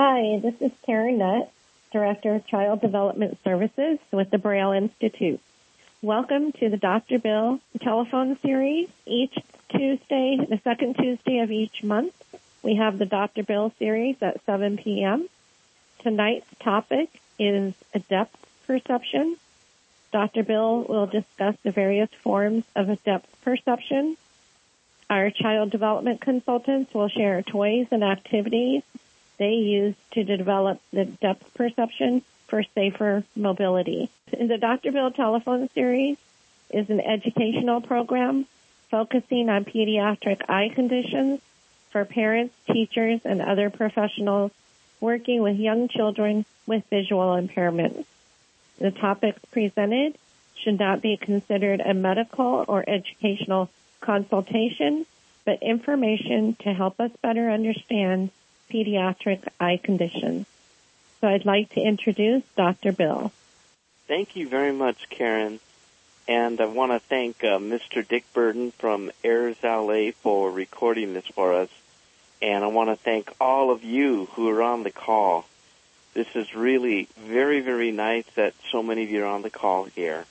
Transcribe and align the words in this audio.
Hi, 0.00 0.38
this 0.38 0.54
is 0.60 0.70
Karen 0.86 1.18
Nutt, 1.18 1.50
Director 1.90 2.36
of 2.36 2.46
Child 2.46 2.80
Development 2.80 3.36
Services 3.42 3.98
with 4.12 4.30
the 4.30 4.38
Braille 4.38 4.70
Institute. 4.70 5.40
Welcome 6.02 6.52
to 6.52 6.68
the 6.68 6.76
Dr. 6.76 7.18
Bill 7.18 7.58
telephone 7.80 8.38
series. 8.38 8.88
Each 9.06 9.36
Tuesday, 9.70 10.38
the 10.48 10.60
second 10.62 10.98
Tuesday 10.98 11.40
of 11.40 11.50
each 11.50 11.82
month, 11.82 12.14
we 12.62 12.76
have 12.76 13.00
the 13.00 13.06
Dr. 13.06 13.42
Bill 13.42 13.72
series 13.80 14.14
at 14.22 14.40
7 14.46 14.76
p.m. 14.76 15.28
Tonight's 16.04 16.46
topic 16.60 17.20
is 17.36 17.74
depth 18.08 18.38
perception. 18.68 19.36
Dr. 20.12 20.44
Bill 20.44 20.84
will 20.84 21.06
discuss 21.06 21.56
the 21.64 21.72
various 21.72 22.10
forms 22.22 22.62
of 22.76 23.02
depth 23.02 23.34
perception. 23.42 24.16
Our 25.10 25.32
child 25.32 25.72
development 25.72 26.20
consultants 26.20 26.94
will 26.94 27.08
share 27.08 27.42
toys 27.42 27.88
and 27.90 28.04
activities 28.04 28.84
they 29.38 29.54
use 29.54 29.94
to 30.12 30.24
develop 30.24 30.80
the 30.92 31.04
depth 31.04 31.54
perception 31.54 32.22
for 32.48 32.62
safer 32.74 33.24
mobility. 33.36 34.10
The 34.30 34.58
Dr. 34.58 34.92
Bill 34.92 35.10
telephone 35.10 35.68
series 35.70 36.18
is 36.70 36.90
an 36.90 37.00
educational 37.00 37.80
program 37.80 38.46
focusing 38.90 39.48
on 39.48 39.64
pediatric 39.64 40.48
eye 40.48 40.70
conditions 40.74 41.40
for 41.90 42.04
parents, 42.04 42.54
teachers, 42.66 43.20
and 43.24 43.40
other 43.40 43.70
professionals 43.70 44.52
working 45.00 45.42
with 45.42 45.56
young 45.56 45.88
children 45.88 46.44
with 46.66 46.84
visual 46.90 47.36
impairments. 47.36 48.04
The 48.78 48.90
topics 48.90 49.40
presented 49.50 50.16
should 50.56 50.78
not 50.78 51.00
be 51.00 51.16
considered 51.16 51.80
a 51.80 51.94
medical 51.94 52.64
or 52.66 52.84
educational 52.88 53.70
consultation, 54.00 55.06
but 55.44 55.62
information 55.62 56.56
to 56.60 56.72
help 56.72 57.00
us 57.00 57.10
better 57.22 57.50
understand 57.50 58.30
pediatric 58.68 59.46
eye 59.58 59.80
conditions. 59.82 60.46
So 61.20 61.28
I'd 61.28 61.44
like 61.44 61.70
to 61.74 61.80
introduce 61.80 62.44
Dr. 62.56 62.92
Bill. 62.92 63.32
Thank 64.06 64.36
you 64.36 64.48
very 64.48 64.72
much, 64.72 65.08
Karen. 65.10 65.60
And 66.28 66.60
I 66.60 66.66
want 66.66 66.92
to 66.92 67.00
thank 67.00 67.42
uh, 67.42 67.58
Mr. 67.58 68.06
Dick 68.06 68.24
Burden 68.32 68.70
from 68.72 69.10
Airs 69.24 69.56
LA 69.62 70.10
for 70.12 70.50
recording 70.50 71.14
this 71.14 71.26
for 71.26 71.54
us. 71.54 71.70
And 72.40 72.62
I 72.62 72.68
want 72.68 72.90
to 72.90 72.96
thank 72.96 73.32
all 73.40 73.70
of 73.70 73.82
you 73.82 74.26
who 74.32 74.48
are 74.50 74.62
on 74.62 74.82
the 74.82 74.90
call. 74.90 75.46
This 76.14 76.28
is 76.34 76.54
really 76.54 77.08
very, 77.18 77.60
very 77.60 77.90
nice 77.90 78.26
that 78.34 78.54
so 78.70 78.82
many 78.82 79.04
of 79.04 79.10
you 79.10 79.24
are 79.24 79.28
on 79.28 79.42
the 79.42 79.50
call 79.50 79.84
here. 79.84 80.24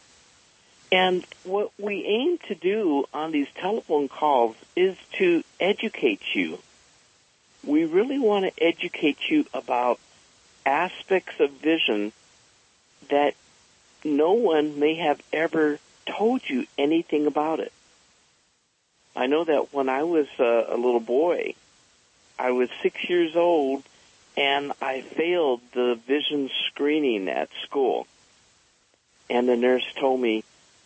And 0.92 1.26
what 1.44 1.72
we 1.78 2.06
aim 2.06 2.38
to 2.48 2.56
do 2.56 3.06
on 3.14 3.32
these 3.32 3.48
telephone 3.56 4.08
calls 4.08 4.56
is 4.76 4.96
to 5.14 5.44
educate 5.60 6.22
you. 6.34 6.60
We 7.68 7.84
really 7.84 8.18
want 8.18 8.46
to 8.46 8.64
educate 8.64 9.18
you 9.30 9.46
about 9.54 10.00
aspects 10.66 11.40
of 11.42 11.52
vision 11.52 12.14
that 13.10 13.36
no 14.06 14.34
one 14.34 14.80
may 14.80 14.96
have 14.96 15.22
ever 15.34 15.80
told 16.06 16.50
you 16.50 16.66
anything 16.78 17.28
about 17.28 17.60
it. 17.60 17.74
I 19.18 19.28
know 19.28 19.44
that 19.44 19.74
when 19.74 19.90
I 19.90 20.04
was 20.04 20.28
a, 20.40 20.68
a 20.70 20.78
little 20.78 21.02
boy, 21.02 21.56
I 22.40 22.52
was 22.52 22.70
six 22.82 23.10
years 23.10 23.36
old 23.36 23.84
and 24.38 24.72
I 24.82 25.02
failed 25.02 25.60
the 25.74 26.00
vision 26.08 26.50
screening 26.68 27.28
at 27.28 27.50
school. 27.64 28.08
And 29.30 29.50
the 29.50 29.58
nurse 29.58 29.86
told 30.00 30.22
me, 30.22 30.46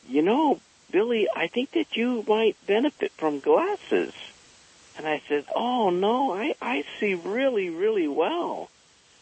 you 0.10 0.24
know, 0.24 0.60
Billy, 0.90 1.28
I 1.36 1.46
think 1.46 1.72
that 1.72 1.96
you 1.96 2.26
might 2.28 2.56
benefit 2.66 3.12
from 3.12 3.40
glasses. 3.40 4.14
And 5.02 5.10
I 5.10 5.24
said, 5.28 5.46
oh 5.56 5.90
no, 5.90 6.32
I, 6.32 6.54
I 6.62 6.86
see 7.00 7.16
really, 7.16 7.72
really 7.72 8.08
well. 8.08 8.70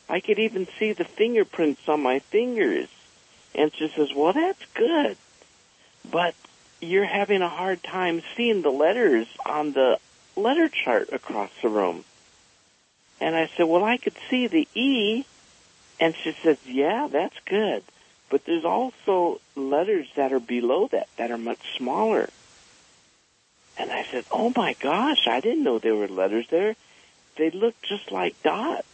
I 0.09 0.19
could 0.19 0.37
even 0.37 0.67
see 0.77 0.91
the 0.91 1.05
fingerprints 1.05 1.87
on 1.87 2.03
my 2.03 2.19
fingers. 2.19 2.89
And 3.55 3.73
she 3.73 3.87
says, 3.87 4.13
well, 4.13 4.33
that's 4.33 4.61
good. 4.73 5.15
But 6.11 6.35
you're 6.81 7.05
having 7.05 7.41
a 7.41 7.47
hard 7.47 7.81
time 7.81 8.21
seeing 8.35 8.61
the 8.61 8.71
letters 8.71 9.27
on 9.45 9.71
the 9.71 9.99
letter 10.35 10.67
chart 10.67 11.13
across 11.13 11.51
the 11.61 11.69
room. 11.69 12.03
And 13.21 13.33
I 13.33 13.49
said, 13.55 13.63
well, 13.63 13.85
I 13.85 13.95
could 13.95 14.17
see 14.29 14.47
the 14.47 14.67
E. 14.75 15.23
And 15.97 16.13
she 16.13 16.33
says, 16.43 16.57
yeah, 16.65 17.07
that's 17.09 17.39
good. 17.45 17.83
But 18.29 18.43
there's 18.43 18.65
also 18.65 19.39
letters 19.55 20.09
that 20.17 20.33
are 20.33 20.41
below 20.41 20.89
that 20.89 21.07
that 21.15 21.31
are 21.31 21.37
much 21.37 21.77
smaller. 21.77 22.29
And 23.79 23.91
I 23.91 24.03
said, 24.03 24.25
oh 24.29 24.51
my 24.55 24.75
gosh, 24.81 25.25
I 25.25 25.39
didn't 25.39 25.63
know 25.63 25.79
there 25.79 25.95
were 25.95 26.09
letters 26.09 26.47
there. 26.49 26.75
They 27.37 27.49
look 27.49 27.81
just 27.81 28.11
like 28.11 28.41
dots. 28.43 28.85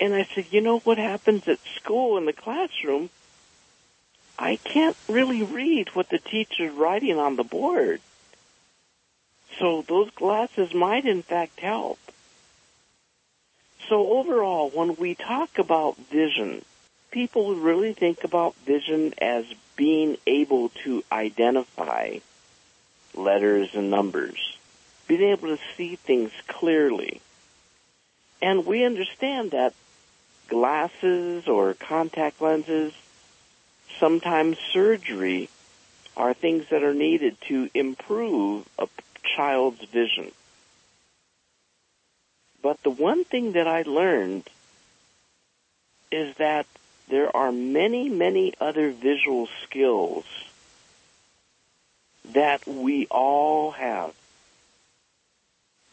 And 0.00 0.12
I 0.12 0.24
said, 0.24 0.46
you 0.50 0.60
know 0.60 0.80
what 0.80 0.98
happens 0.98 1.46
at 1.46 1.60
school 1.76 2.18
in 2.18 2.26
the 2.26 2.32
classroom? 2.32 3.10
I 4.36 4.56
can't 4.56 4.96
really 5.08 5.42
read 5.42 5.94
what 5.94 6.08
the 6.10 6.18
teacher's 6.18 6.72
writing 6.72 7.18
on 7.18 7.36
the 7.36 7.44
board. 7.44 8.00
So 9.58 9.82
those 9.82 10.10
glasses 10.10 10.74
might 10.74 11.04
in 11.04 11.22
fact 11.22 11.60
help. 11.60 11.98
So 13.88 14.18
overall, 14.18 14.68
when 14.68 14.96
we 14.96 15.14
talk 15.14 15.58
about 15.58 15.96
vision, 15.96 16.64
people 17.10 17.54
really 17.54 17.92
think 17.92 18.24
about 18.24 18.54
vision 18.66 19.14
as 19.18 19.46
being 19.76 20.18
able 20.26 20.70
to 20.84 21.02
identify 21.10 22.18
letters 23.18 23.74
and 23.74 23.90
numbers, 23.90 24.56
being 25.06 25.22
able 25.22 25.48
to 25.48 25.62
see 25.76 25.96
things 25.96 26.30
clearly. 26.46 27.20
And 28.40 28.64
we 28.64 28.84
understand 28.84 29.50
that 29.50 29.74
glasses 30.48 31.46
or 31.48 31.74
contact 31.74 32.40
lenses, 32.40 32.92
sometimes 33.98 34.56
surgery, 34.72 35.48
are 36.16 36.34
things 36.34 36.66
that 36.70 36.82
are 36.82 36.94
needed 36.94 37.36
to 37.48 37.70
improve 37.74 38.68
a 38.78 38.88
child's 39.36 39.84
vision. 39.84 40.32
But 42.62 42.82
the 42.82 42.90
one 42.90 43.24
thing 43.24 43.52
that 43.52 43.68
I 43.68 43.82
learned 43.82 44.48
is 46.10 46.34
that 46.36 46.66
there 47.08 47.34
are 47.34 47.52
many, 47.52 48.08
many 48.08 48.54
other 48.60 48.90
visual 48.90 49.48
skills 49.64 50.24
that 52.32 52.66
we 52.66 53.06
all 53.06 53.70
have. 53.72 54.12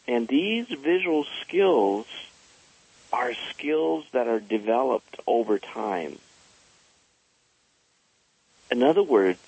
And 0.06 0.28
these 0.28 0.66
visual 0.68 1.24
skills 1.42 2.06
are 3.12 3.34
skills 3.50 4.04
that 4.12 4.28
are 4.28 4.40
developed 4.40 5.16
over 5.26 5.58
time. 5.58 6.18
In 8.70 8.82
other 8.82 9.02
words, 9.02 9.40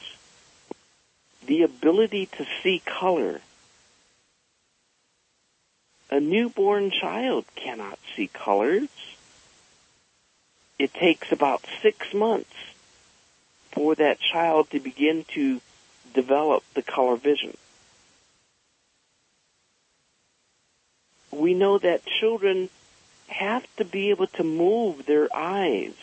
the 1.46 1.62
ability 1.62 2.26
to 2.26 2.46
see 2.62 2.80
color. 2.84 3.40
A 6.10 6.20
newborn 6.20 6.90
child 6.90 7.44
cannot 7.54 7.98
see 8.16 8.28
colors. 8.28 8.88
It 10.78 10.94
takes 10.94 11.32
about 11.32 11.64
six 11.82 12.14
months 12.14 12.54
for 13.72 13.94
that 13.96 14.20
child 14.20 14.70
to 14.70 14.80
begin 14.80 15.24
to 15.34 15.60
develop 16.14 16.62
the 16.74 16.82
color 16.82 17.16
vision. 17.16 17.56
We 21.30 21.54
know 21.54 21.78
that 21.78 22.04
children 22.06 22.68
have 23.28 23.64
to 23.76 23.84
be 23.84 24.10
able 24.10 24.26
to 24.26 24.44
move 24.44 25.06
their 25.06 25.28
eyes. 25.34 25.94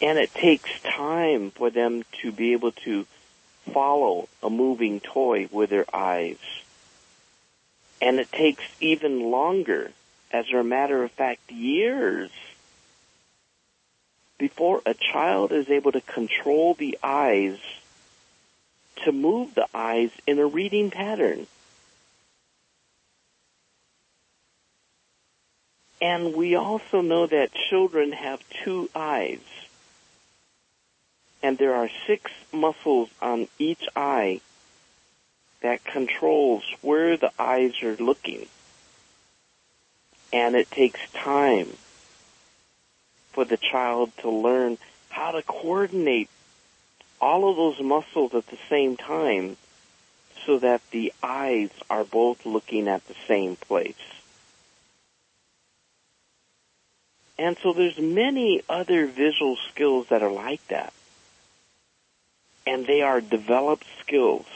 And 0.00 0.18
it 0.18 0.34
takes 0.34 0.70
time 0.82 1.52
for 1.52 1.70
them 1.70 2.04
to 2.22 2.32
be 2.32 2.52
able 2.52 2.72
to 2.72 3.06
follow 3.72 4.28
a 4.42 4.50
moving 4.50 4.98
toy 4.98 5.48
with 5.52 5.70
their 5.70 5.86
eyes. 5.94 6.38
And 8.00 8.18
it 8.18 8.32
takes 8.32 8.64
even 8.80 9.30
longer, 9.30 9.92
as 10.32 10.46
a 10.52 10.64
matter 10.64 11.04
of 11.04 11.12
fact, 11.12 11.52
years 11.52 12.30
before 14.42 14.82
a 14.84 14.92
child 14.92 15.52
is 15.52 15.70
able 15.70 15.92
to 15.92 16.00
control 16.00 16.74
the 16.74 16.98
eyes 17.00 17.60
to 19.04 19.12
move 19.12 19.54
the 19.54 19.68
eyes 19.72 20.10
in 20.26 20.40
a 20.40 20.44
reading 20.44 20.90
pattern. 20.90 21.46
And 26.00 26.34
we 26.34 26.56
also 26.56 27.02
know 27.02 27.24
that 27.28 27.52
children 27.70 28.10
have 28.10 28.42
two 28.64 28.90
eyes. 28.96 29.38
And 31.40 31.56
there 31.56 31.76
are 31.76 31.88
six 32.08 32.28
muscles 32.52 33.10
on 33.20 33.46
each 33.60 33.86
eye 33.94 34.40
that 35.60 35.84
controls 35.84 36.64
where 36.80 37.16
the 37.16 37.30
eyes 37.38 37.80
are 37.84 37.94
looking. 37.94 38.48
And 40.32 40.56
it 40.56 40.68
takes 40.68 40.98
time 41.12 41.68
for 43.32 43.44
the 43.44 43.56
child 43.56 44.10
to 44.18 44.30
learn 44.30 44.78
how 45.08 45.32
to 45.32 45.42
coordinate 45.42 46.28
all 47.20 47.48
of 47.48 47.56
those 47.56 47.80
muscles 47.80 48.34
at 48.34 48.46
the 48.48 48.58
same 48.68 48.96
time 48.96 49.56
so 50.44 50.58
that 50.58 50.80
the 50.90 51.12
eyes 51.22 51.70
are 51.88 52.04
both 52.04 52.44
looking 52.44 52.88
at 52.88 53.06
the 53.06 53.14
same 53.28 53.56
place. 53.56 53.94
And 57.38 57.56
so 57.62 57.72
there's 57.72 57.98
many 57.98 58.62
other 58.68 59.06
visual 59.06 59.56
skills 59.70 60.08
that 60.08 60.22
are 60.22 60.30
like 60.30 60.66
that. 60.68 60.92
And 62.66 62.86
they 62.86 63.02
are 63.02 63.20
developed 63.20 63.86
skills. 64.00 64.46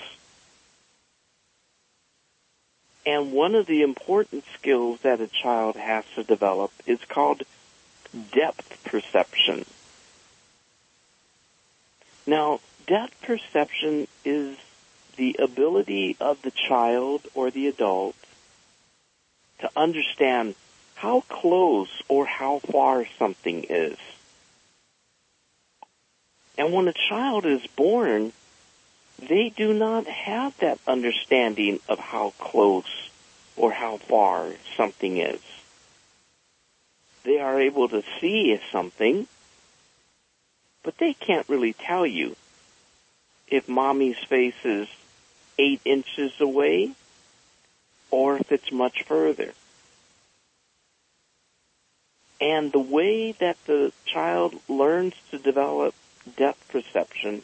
And 3.05 3.33
one 3.33 3.55
of 3.55 3.67
the 3.67 3.83
important 3.83 4.45
skills 4.55 5.01
that 5.01 5.21
a 5.21 5.29
child 5.29 5.77
has 5.77 6.05
to 6.17 6.25
develop 6.25 6.73
is 6.87 6.99
called 7.09 7.43
depth 8.33 8.85
perception. 8.85 9.65
Now, 12.27 12.61
depth 12.87 13.21
perception 13.23 14.09
is 14.25 14.57
the 15.17 15.37
ability 15.39 16.17
of 16.21 16.43
the 16.43 16.51
child 16.51 17.23
or 17.35 17.51
the 17.51 17.69
adult 17.69 18.17
to 19.61 19.71
understand 19.77 20.55
how 20.95 21.23
close 21.29 22.03
or 22.09 22.27
how 22.27 22.59
far 22.59 23.07
something 23.19 23.65
is. 23.69 23.97
And 26.59 26.73
when 26.73 26.89
a 26.89 26.95
child 27.09 27.45
is 27.45 27.67
born, 27.77 28.33
they 29.19 29.51
do 29.51 29.73
not 29.73 30.07
have 30.07 30.57
that 30.59 30.79
understanding 30.87 31.81
of 31.89 31.99
how 31.99 32.33
close 32.39 33.11
or 33.57 33.73
how 33.73 33.99
far 33.99 34.49
something 34.77 35.19
is. 35.19 35.41
They 37.27 37.41
are 37.41 37.61
able 37.61 37.89
to 37.89 38.05
see 38.21 38.57
something, 38.71 39.27
but 40.85 40.97
they 40.99 41.13
can't 41.13 41.49
really 41.49 41.73
tell 41.73 42.07
you 42.07 42.37
if 43.49 43.69
mommy's 43.69 44.19
face 44.19 44.65
is 44.65 44.87
eight 45.59 45.81
inches 45.85 46.41
away 46.41 46.93
or 48.13 48.37
if 48.37 48.53
it's 48.53 48.71
much 48.71 49.03
further. 49.03 49.55
And 52.41 52.71
the 52.71 52.79
way 52.79 53.33
that 53.33 53.57
the 53.67 53.93
child 54.05 54.55
learns 54.69 55.15
to 55.33 55.39
develop 55.39 55.97
depth 56.37 56.69
perception 56.69 57.43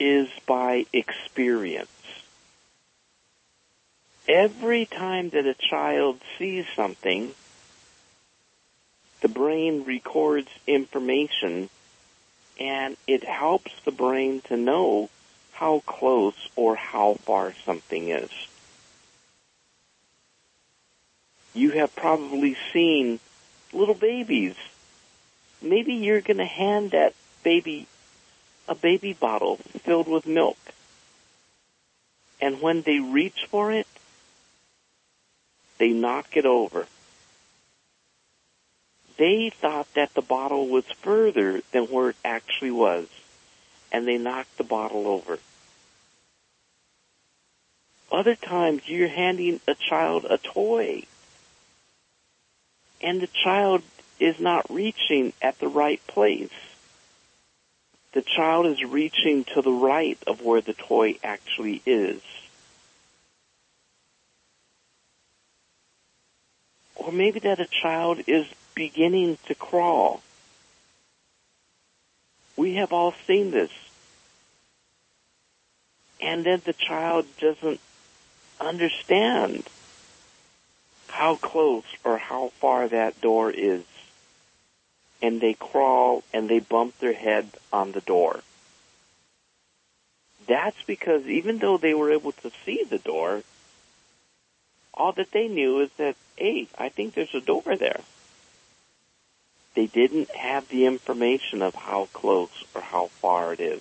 is 0.00 0.30
by 0.46 0.86
experience. 0.94 1.90
Every 4.26 4.86
time 4.86 5.28
that 5.30 5.44
a 5.44 5.54
child 5.54 6.18
sees 6.38 6.64
something, 6.74 7.34
the 9.20 9.28
brain 9.28 9.84
records 9.84 10.48
information 10.66 11.68
and 12.60 12.96
it 13.06 13.24
helps 13.24 13.72
the 13.84 13.92
brain 13.92 14.40
to 14.42 14.56
know 14.56 15.08
how 15.52 15.82
close 15.86 16.48
or 16.56 16.76
how 16.76 17.14
far 17.14 17.52
something 17.64 18.08
is. 18.08 18.30
You 21.54 21.70
have 21.72 21.94
probably 21.96 22.56
seen 22.72 23.18
little 23.72 23.94
babies. 23.94 24.54
Maybe 25.60 25.94
you're 25.94 26.20
going 26.20 26.38
to 26.38 26.44
hand 26.44 26.92
that 26.92 27.14
baby 27.42 27.86
a 28.68 28.74
baby 28.74 29.14
bottle 29.14 29.56
filled 29.56 30.08
with 30.08 30.26
milk. 30.26 30.58
And 32.40 32.60
when 32.60 32.82
they 32.82 33.00
reach 33.00 33.46
for 33.48 33.72
it, 33.72 33.86
they 35.78 35.88
knock 35.88 36.36
it 36.36 36.44
over. 36.44 36.86
They 39.18 39.50
thought 39.50 39.92
that 39.94 40.14
the 40.14 40.22
bottle 40.22 40.68
was 40.68 40.84
further 41.02 41.60
than 41.72 41.84
where 41.84 42.10
it 42.10 42.16
actually 42.24 42.70
was, 42.70 43.06
and 43.92 44.06
they 44.06 44.16
knocked 44.16 44.56
the 44.56 44.64
bottle 44.64 45.06
over. 45.06 45.38
Other 48.10 48.36
times 48.36 48.88
you're 48.88 49.08
handing 49.08 49.60
a 49.68 49.74
child 49.74 50.24
a 50.24 50.38
toy, 50.38 51.02
and 53.02 53.20
the 53.20 53.28
child 53.44 53.82
is 54.18 54.40
not 54.40 54.70
reaching 54.70 55.34
at 55.42 55.58
the 55.58 55.68
right 55.68 56.04
place 56.06 56.50
the 58.12 58.22
child 58.22 58.66
is 58.66 58.82
reaching 58.82 59.44
to 59.44 59.62
the 59.62 59.72
right 59.72 60.18
of 60.26 60.42
where 60.42 60.60
the 60.60 60.72
toy 60.72 61.16
actually 61.22 61.82
is. 61.84 62.20
Or 66.96 67.12
maybe 67.12 67.38
that 67.40 67.60
a 67.60 67.66
child 67.66 68.22
is 68.26 68.46
beginning 68.78 69.36
to 69.46 69.56
crawl. 69.56 70.22
We 72.56 72.74
have 72.74 72.92
all 72.92 73.12
seen 73.26 73.50
this. 73.50 73.72
And 76.20 76.44
then 76.44 76.62
the 76.64 76.72
child 76.72 77.26
doesn't 77.40 77.80
understand 78.60 79.64
how 81.08 81.34
close 81.34 81.90
or 82.04 82.18
how 82.18 82.52
far 82.60 82.86
that 82.86 83.20
door 83.20 83.50
is 83.50 83.82
and 85.20 85.40
they 85.40 85.54
crawl 85.54 86.22
and 86.32 86.48
they 86.48 86.60
bump 86.60 86.96
their 87.00 87.12
head 87.12 87.48
on 87.72 87.90
the 87.90 88.00
door. 88.00 88.40
That's 90.46 90.80
because 90.86 91.26
even 91.26 91.58
though 91.58 91.78
they 91.78 91.94
were 91.94 92.12
able 92.12 92.32
to 92.32 92.52
see 92.64 92.84
the 92.84 92.98
door, 92.98 93.42
all 94.94 95.10
that 95.12 95.32
they 95.32 95.48
knew 95.48 95.80
is 95.80 95.90
that, 95.96 96.14
hey, 96.36 96.68
I 96.78 96.90
think 96.90 97.14
there's 97.14 97.34
a 97.34 97.40
door 97.40 97.74
there. 97.76 98.02
They 99.78 99.86
didn't 99.86 100.34
have 100.34 100.68
the 100.68 100.86
information 100.86 101.62
of 101.62 101.72
how 101.72 102.08
close 102.12 102.64
or 102.74 102.80
how 102.80 103.06
far 103.22 103.52
it 103.52 103.60
is. 103.60 103.80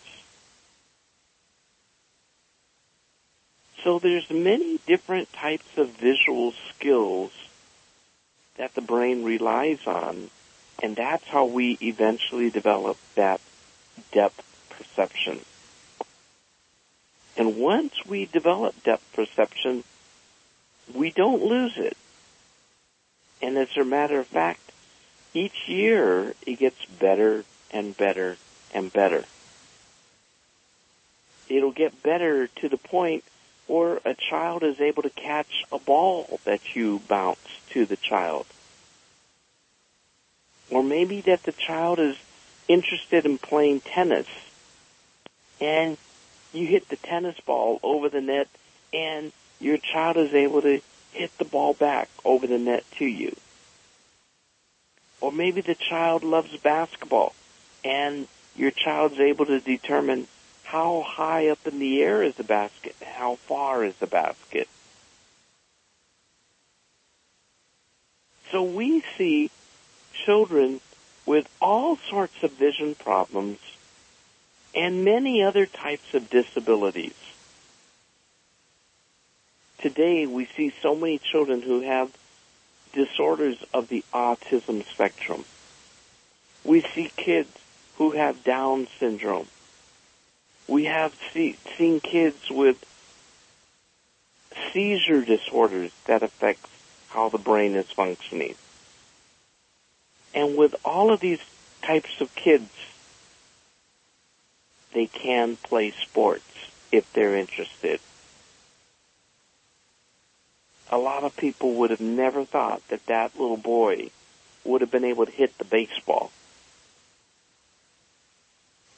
So 3.84 3.98
there's 3.98 4.30
many 4.30 4.78
different 4.86 5.34
types 5.34 5.76
of 5.76 5.90
visual 5.90 6.54
skills 6.70 7.32
that 8.58 8.76
the 8.76 8.82
brain 8.82 9.24
relies 9.24 9.88
on 9.88 10.30
and 10.84 10.96
that's 10.96 11.26
how 11.26 11.46
we 11.46 11.80
eventually 11.82 12.52
develop 12.52 12.98
that 13.16 13.42
depth 14.12 14.44
perception. 14.70 15.40
And 17.36 17.58
once 17.58 18.06
we 18.06 18.26
develop 18.26 18.84
depth 18.84 19.12
perception, 19.14 19.84
we 20.94 21.10
don't 21.10 21.44
lose 21.44 21.76
it. 21.76 21.98
And 23.42 23.58
as 23.58 23.76
a 23.76 23.84
matter 23.84 24.20
of 24.20 24.28
fact, 24.28 24.67
each 25.34 25.68
year 25.68 26.34
it 26.46 26.60
gets 26.60 26.86
better 26.86 27.44
and 27.72 27.96
better 27.96 28.38
and 28.74 28.92
better. 28.92 29.26
It'll 31.50 31.72
get 31.72 32.04
better 32.04 32.48
to 32.48 32.70
the 32.70 32.78
point 32.78 33.24
where 33.68 34.00
a 34.06 34.14
child 34.14 34.64
is 34.64 34.80
able 34.80 35.04
to 35.04 35.10
catch 35.10 35.64
a 35.72 35.80
ball 35.80 36.40
that 36.46 36.76
you 36.76 37.02
bounce 37.08 37.60
to 37.72 37.86
the 37.86 37.98
child 37.98 38.46
or 40.70 40.84
maybe 40.84 41.22
that 41.22 41.44
the 41.44 41.52
child 41.52 42.00
is 42.00 42.18
interested 42.68 43.26
in 43.26 43.38
playing 43.38 43.80
tennis 43.82 44.28
and 45.62 45.98
you 46.54 46.68
hit 46.68 46.88
the 46.90 46.96
tennis 46.98 47.40
ball 47.42 47.80
over 47.84 48.10
the 48.10 48.22
net 48.22 48.48
and 48.94 49.32
your 49.60 49.78
child 49.78 50.18
is 50.18 50.34
able 50.34 50.62
to 50.62 50.82
hit 51.14 51.36
the 51.38 51.46
ball 51.46 51.74
back 51.74 52.10
over 52.24 52.46
the 52.46 52.60
net 52.60 52.84
to 52.98 53.06
you. 53.06 53.36
Or 55.20 55.32
maybe 55.32 55.62
the 55.62 55.76
child 55.76 56.24
loves 56.24 56.56
basketball 56.58 57.34
and 57.84 58.28
your 58.56 58.72
child's 58.72 59.20
able 59.20 59.46
to 59.46 59.60
determine 59.60 60.28
how 60.64 61.02
high 61.02 61.48
up 61.48 61.66
in 61.66 61.80
the 61.80 62.02
air 62.02 62.22
is 62.22 62.36
the 62.36 62.44
basket, 62.44 62.96
how 63.02 63.36
far 63.36 63.84
is 63.84 63.96
the 63.96 64.08
basket. 64.08 64.68
So 68.52 68.64
we 68.64 69.04
see 69.18 69.50
children 70.26 70.82
with 71.26 71.50
all 71.62 71.98
sorts 72.10 72.44
of 72.44 72.52
vision 72.54 72.96
problems 72.96 73.60
and 74.74 75.04
many 75.04 75.44
other 75.44 75.66
types 75.66 76.14
of 76.14 76.30
disabilities. 76.30 77.16
Today 79.80 80.26
we 80.26 80.46
see 80.46 80.74
so 80.82 80.96
many 80.96 81.18
children 81.20 81.62
who 81.62 81.82
have 81.82 82.12
disorders 82.94 83.58
of 83.74 83.88
the 83.88 84.04
autism 84.14 84.86
spectrum. 84.86 85.46
We 86.64 86.82
see 86.82 87.12
kids 87.16 87.50
who 87.98 88.12
have 88.12 88.44
Down 88.44 88.88
syndrome. 89.00 89.48
We 90.68 90.86
have 90.86 91.16
see, 91.34 91.56
seen 91.78 92.00
kids 92.00 92.50
with 92.50 92.84
seizure 94.74 95.24
disorders 95.24 95.92
that 96.06 96.24
affect 96.24 96.66
how 97.10 97.30
the 97.30 97.38
brain 97.38 97.76
is 97.76 97.90
functioning. 97.92 98.56
And 100.34 100.58
with 100.58 100.76
all 100.84 101.12
of 101.12 101.20
these 101.20 101.40
types 101.82 102.22
of 102.22 102.34
kids, 102.36 102.70
they 104.94 105.08
can 105.08 105.56
play 105.56 105.92
sports 105.92 106.44
if 106.92 107.12
they're 107.14 107.36
interested. 107.36 108.00
A 110.90 110.98
lot 110.98 111.24
of 111.24 111.36
people 111.36 111.74
would 111.76 111.90
have 111.90 112.02
never 112.02 112.46
thought 112.46 112.88
that 112.88 113.06
that 113.08 113.40
little 113.40 113.58
boy 113.58 114.10
would 114.64 114.82
have 114.82 114.92
been 114.92 115.04
able 115.04 115.26
to 115.26 115.32
hit 115.32 115.58
the 115.58 115.66
baseball. 115.66 116.32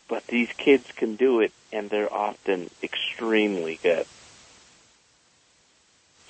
But 0.08 0.28
these 0.28 0.52
kids 0.54 0.92
can 0.92 1.16
do 1.16 1.40
it 1.40 1.52
and 1.72 1.90
they're 1.90 2.12
often 2.12 2.70
extremely 2.82 3.80
good. 3.82 4.06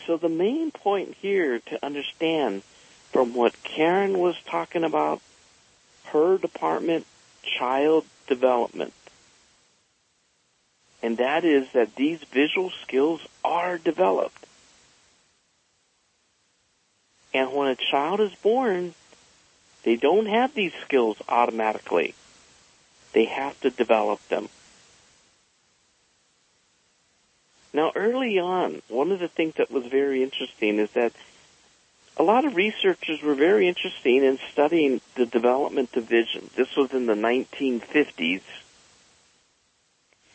So 0.06 0.18
the 0.18 0.30
main 0.30 0.72
point 0.72 1.16
here 1.22 1.60
to 1.60 1.86
understand 1.86 2.64
from 3.12 3.34
what 3.34 3.64
Karen 3.64 4.18
was 4.18 4.36
talking 4.46 4.84
about, 4.84 5.22
her 6.06 6.38
department, 6.38 7.06
child 7.44 8.06
development. 8.28 8.94
And 11.02 11.18
that 11.18 11.46
is 11.46 11.72
that 11.74 11.96
these 11.96 12.20
visual 12.24 12.72
skills 12.82 13.22
are 13.44 13.78
developed. 13.78 14.46
And 17.34 17.54
when 17.54 17.70
a 17.70 17.76
child 17.76 18.20
is 18.22 18.34
born, 18.36 18.94
they 19.84 19.96
don't 19.96 20.26
have 20.26 20.54
these 20.54 20.74
skills 20.86 21.18
automatically. 21.28 22.16
They 23.14 23.26
have 23.26 23.60
to 23.62 23.70
develop 23.70 24.26
them. 24.28 24.50
Now, 27.72 27.92
early 27.96 28.40
on, 28.40 28.82
one 28.88 29.12
of 29.12 29.20
the 29.20 29.28
things 29.28 29.56
that 29.56 29.72
was 29.72 29.86
very 29.86 30.24
interesting 30.24 30.80
is 30.80 30.92
that 30.92 31.14
a 32.18 32.24
lot 32.24 32.44
of 32.44 32.56
researchers 32.56 33.22
were 33.22 33.36
very 33.36 33.68
interested 33.68 34.24
in 34.24 34.40
studying 34.52 35.02
the 35.16 35.26
development 35.26 35.96
of 35.96 36.04
vision. 36.06 36.50
This 36.56 36.76
was 36.76 36.92
in 36.94 37.06
the 37.06 37.14
1950s. 37.14 38.42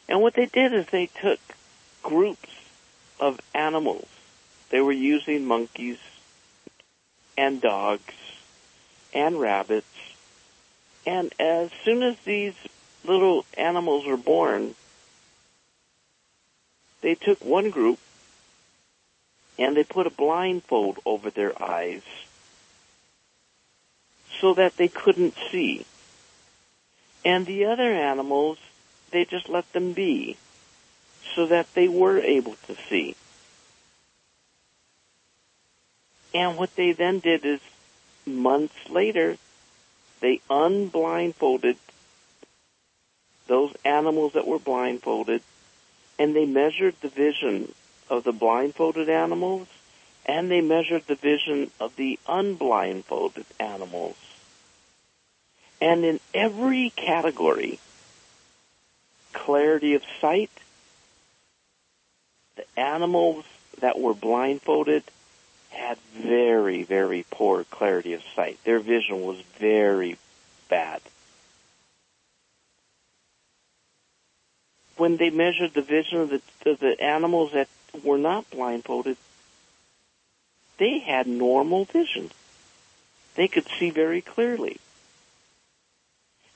And 0.08 0.20
what 0.22 0.34
they 0.34 0.46
did 0.46 0.72
is 0.72 0.86
they 0.86 1.06
took 1.06 1.40
groups 2.02 2.50
of 3.20 3.40
animals. 3.54 4.06
They 4.70 4.80
were 4.80 4.92
using 4.92 5.44
monkeys 5.44 5.98
and 7.36 7.60
dogs 7.60 8.14
and 9.12 9.40
rabbits. 9.40 9.86
And 11.06 11.32
as 11.38 11.70
soon 11.84 12.02
as 12.02 12.16
these 12.24 12.54
little 13.04 13.44
animals 13.56 14.06
were 14.06 14.16
born, 14.16 14.74
they 17.00 17.14
took 17.14 17.44
one 17.44 17.70
group 17.70 17.98
and 19.58 19.76
they 19.76 19.84
put 19.84 20.06
a 20.06 20.10
blindfold 20.10 20.98
over 21.04 21.30
their 21.30 21.62
eyes 21.62 22.02
so 24.40 24.54
that 24.54 24.76
they 24.76 24.88
couldn't 24.88 25.34
see. 25.50 25.84
And 27.24 27.46
the 27.46 27.66
other 27.66 27.90
animals, 27.90 28.58
they 29.10 29.24
just 29.24 29.48
let 29.48 29.72
them 29.72 29.92
be 29.92 30.36
so 31.34 31.46
that 31.46 31.72
they 31.74 31.88
were 31.88 32.18
able 32.18 32.56
to 32.66 32.76
see. 32.88 33.14
And 36.34 36.58
what 36.58 36.74
they 36.74 36.92
then 36.92 37.20
did 37.20 37.44
is 37.44 37.60
months 38.26 38.90
later, 38.90 39.38
they 40.20 40.40
unblindfolded 40.50 41.76
those 43.46 43.74
animals 43.84 44.32
that 44.32 44.46
were 44.46 44.58
blindfolded 44.58 45.42
and 46.18 46.34
they 46.34 46.46
measured 46.46 46.94
the 47.00 47.08
vision 47.08 47.72
of 48.10 48.24
the 48.24 48.32
blindfolded 48.32 49.08
animals 49.08 49.68
and 50.26 50.50
they 50.50 50.60
measured 50.60 51.06
the 51.06 51.14
vision 51.14 51.70
of 51.78 51.94
the 51.96 52.18
unblindfolded 52.26 53.44
animals. 53.60 54.16
And 55.80 56.04
in 56.04 56.20
every 56.32 56.90
category, 56.90 57.78
clarity 59.34 59.94
of 59.94 60.02
sight, 60.20 60.50
the 62.56 62.64
animals 62.76 63.44
that 63.80 64.00
were 64.00 64.14
blindfolded 64.14 65.02
had 65.74 65.98
very, 66.14 66.82
very 66.82 67.24
poor 67.30 67.64
clarity 67.64 68.12
of 68.14 68.22
sight. 68.34 68.58
Their 68.64 68.80
vision 68.80 69.22
was 69.22 69.40
very 69.58 70.16
bad. 70.68 71.00
When 74.96 75.16
they 75.16 75.30
measured 75.30 75.74
the 75.74 75.82
vision 75.82 76.20
of 76.20 76.30
the, 76.30 76.70
of 76.70 76.78
the 76.78 77.00
animals 77.02 77.52
that 77.52 77.68
were 78.02 78.18
not 78.18 78.48
blindfolded, 78.50 79.16
they 80.78 80.98
had 81.00 81.26
normal 81.26 81.84
vision. 81.84 82.30
They 83.34 83.48
could 83.48 83.66
see 83.78 83.90
very 83.90 84.20
clearly. 84.20 84.78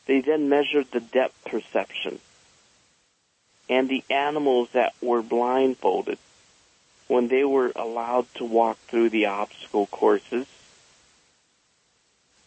They 0.07 0.21
then 0.21 0.49
measured 0.49 0.91
the 0.91 1.01
depth 1.01 1.45
perception. 1.45 2.21
And 3.69 3.89
the 3.89 4.05
animals 4.09 4.71
that 4.73 4.95
were 5.03 5.23
blindfolded, 5.23 6.19
when 7.09 7.29
they 7.29 7.45
were 7.45 7.73
allowed 7.75 8.33
to 8.35 8.45
walk 8.45 8.79
through 8.87 9.09
the 9.09 9.27
obstacle 9.27 9.87
courses, 9.87 10.47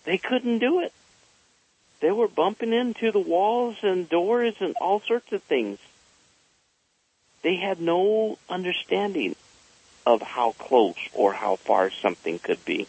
they 0.06 0.18
couldn't 0.18 0.60
do 0.60 0.80
it. 0.80 0.94
They 2.00 2.12
were 2.12 2.28
bumping 2.28 2.74
into 2.74 3.12
the 3.12 3.20
walls 3.20 3.78
and 3.84 4.10
doors 4.10 4.56
and 4.60 4.76
all 4.82 5.02
sorts 5.02 5.32
of 5.32 5.44
things. 5.44 5.80
They 7.44 7.56
had 7.56 7.82
no 7.82 8.38
understanding 8.50 9.36
of 10.06 10.22
how 10.22 10.54
close 10.54 10.98
or 11.14 11.34
how 11.34 11.56
far 11.58 11.92
something 11.92 12.40
could 12.40 12.64
be. 12.66 12.88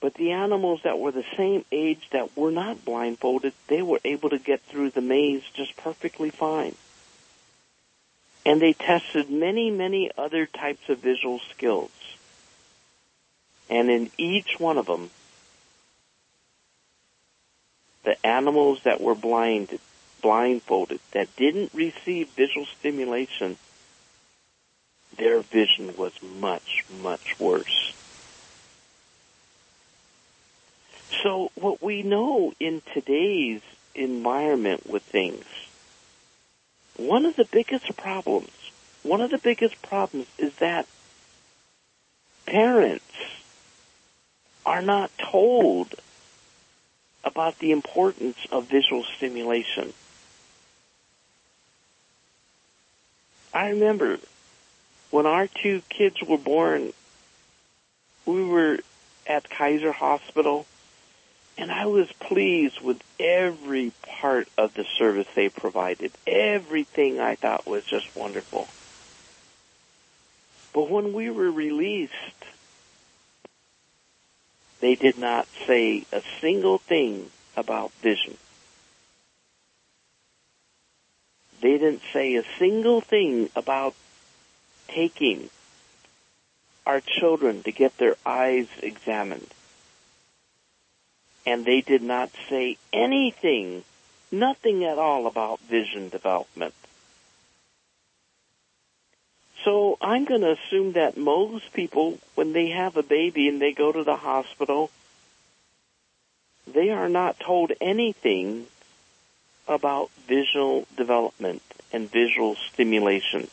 But 0.00 0.14
the 0.14 0.32
animals 0.32 0.82
that 0.84 0.98
were 0.98 1.10
the 1.10 1.24
same 1.36 1.64
age 1.72 2.08
that 2.10 2.36
were 2.36 2.52
not 2.52 2.84
blindfolded, 2.84 3.52
they 3.66 3.82
were 3.82 4.00
able 4.04 4.30
to 4.30 4.38
get 4.38 4.60
through 4.62 4.90
the 4.90 5.00
maze 5.00 5.42
just 5.54 5.76
perfectly 5.76 6.30
fine. 6.30 6.74
And 8.48 8.62
they 8.62 8.72
tested 8.72 9.28
many, 9.28 9.70
many 9.70 10.10
other 10.16 10.46
types 10.46 10.88
of 10.88 11.00
visual 11.00 11.38
skills. 11.50 11.90
And 13.68 13.90
in 13.90 14.10
each 14.16 14.58
one 14.58 14.78
of 14.78 14.86
them, 14.86 15.10
the 18.04 18.16
animals 18.26 18.80
that 18.84 19.02
were 19.02 19.14
blinded, 19.14 19.80
blindfolded, 20.22 20.98
that 21.12 21.36
didn't 21.36 21.74
receive 21.74 22.30
visual 22.30 22.64
stimulation, 22.64 23.58
their 25.18 25.40
vision 25.42 25.94
was 25.98 26.14
much, 26.22 26.86
much 27.02 27.38
worse. 27.38 27.92
So 31.22 31.50
what 31.54 31.82
we 31.82 32.02
know 32.02 32.54
in 32.58 32.80
today's 32.94 33.60
environment 33.94 34.88
with 34.88 35.02
things, 35.02 35.44
one 36.98 37.24
of 37.24 37.36
the 37.36 37.44
biggest 37.46 37.96
problems, 37.96 38.50
one 39.02 39.20
of 39.20 39.30
the 39.30 39.38
biggest 39.38 39.80
problems 39.82 40.26
is 40.36 40.54
that 40.56 40.86
parents 42.44 43.04
are 44.66 44.82
not 44.82 45.10
told 45.16 45.94
about 47.24 47.58
the 47.60 47.72
importance 47.72 48.36
of 48.50 48.68
visual 48.68 49.04
stimulation. 49.16 49.92
I 53.54 53.70
remember 53.70 54.18
when 55.10 55.24
our 55.24 55.46
two 55.46 55.82
kids 55.88 56.20
were 56.22 56.36
born, 56.36 56.92
we 58.26 58.44
were 58.44 58.80
at 59.26 59.48
Kaiser 59.48 59.92
Hospital 59.92 60.66
and 61.58 61.72
I 61.72 61.86
was 61.86 62.10
pleased 62.12 62.80
with 62.80 63.02
every 63.18 63.92
part 64.20 64.48
of 64.56 64.74
the 64.74 64.86
service 64.96 65.26
they 65.34 65.48
provided. 65.48 66.12
Everything 66.24 67.18
I 67.18 67.34
thought 67.34 67.66
was 67.66 67.84
just 67.84 68.14
wonderful. 68.14 68.68
But 70.72 70.88
when 70.88 71.12
we 71.12 71.30
were 71.30 71.50
released, 71.50 72.12
they 74.80 74.94
did 74.94 75.18
not 75.18 75.48
say 75.66 76.04
a 76.12 76.22
single 76.40 76.78
thing 76.78 77.28
about 77.56 77.90
vision. 77.94 78.36
They 81.60 81.72
didn't 81.72 82.02
say 82.12 82.36
a 82.36 82.44
single 82.60 83.00
thing 83.00 83.50
about 83.56 83.96
taking 84.86 85.50
our 86.86 87.00
children 87.00 87.64
to 87.64 87.72
get 87.72 87.98
their 87.98 88.14
eyes 88.24 88.68
examined 88.80 89.48
and 91.48 91.64
they 91.64 91.80
did 91.80 92.02
not 92.02 92.30
say 92.50 92.76
anything, 92.92 93.82
nothing 94.30 94.84
at 94.84 94.98
all 94.98 95.26
about 95.26 95.60
vision 95.60 96.10
development. 96.10 96.74
So 99.64 99.96
I'm 100.00 100.26
going 100.26 100.42
to 100.42 100.52
assume 100.52 100.92
that 100.92 101.16
most 101.16 101.72
people, 101.72 102.18
when 102.34 102.52
they 102.52 102.68
have 102.68 102.98
a 102.98 103.02
baby 103.02 103.48
and 103.48 103.60
they 103.60 103.72
go 103.72 103.90
to 103.90 104.04
the 104.04 104.16
hospital, 104.16 104.90
they 106.66 106.90
are 106.90 107.08
not 107.08 107.40
told 107.40 107.72
anything 107.80 108.66
about 109.66 110.10
visual 110.26 110.86
development 110.96 111.62
and 111.94 112.10
visual 112.10 112.56
stimulation. 112.56 113.48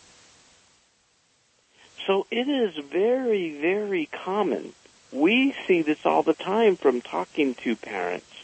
So 2.05 2.27
it 2.29 2.49
is 2.49 2.75
very, 2.77 3.57
very 3.57 4.05
common 4.05 4.73
we 5.15 5.55
see 5.65 5.81
this 5.81 6.05
all 6.05 6.23
the 6.23 6.33
time 6.33 6.75
from 6.75 7.01
talking 7.01 7.55
to 7.55 7.75
parents. 7.75 8.43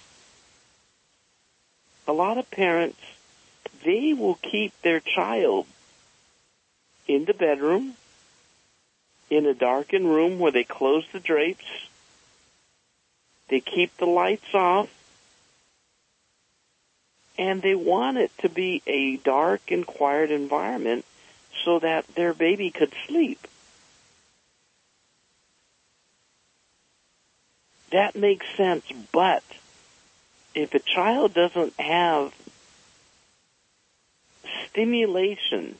A 2.07 2.13
lot 2.13 2.37
of 2.37 2.49
parents, 2.49 2.99
they 3.83 4.13
will 4.13 4.35
keep 4.35 4.73
their 4.81 4.99
child 4.99 5.67
in 7.07 7.25
the 7.25 7.33
bedroom, 7.33 7.95
in 9.29 9.45
a 9.45 9.53
darkened 9.53 10.09
room 10.09 10.39
where 10.39 10.51
they 10.51 10.63
close 10.63 11.05
the 11.11 11.19
drapes, 11.19 11.65
they 13.49 13.59
keep 13.59 13.95
the 13.97 14.05
lights 14.05 14.53
off, 14.53 14.89
and 17.37 17.61
they 17.61 17.75
want 17.75 18.17
it 18.17 18.31
to 18.39 18.49
be 18.49 18.81
a 18.87 19.17
dark 19.17 19.71
and 19.71 19.85
quiet 19.85 20.31
environment 20.31 21.05
so 21.65 21.79
that 21.79 22.07
their 22.15 22.33
baby 22.33 22.71
could 22.71 22.93
sleep. 23.07 23.47
That 27.91 28.15
makes 28.15 28.45
sense, 28.55 28.86
but 29.12 29.43
if 30.53 30.74
a 30.74 30.79
child 30.79 31.33
doesn't 31.33 31.79
have 31.79 32.33
stimulation 34.69 35.75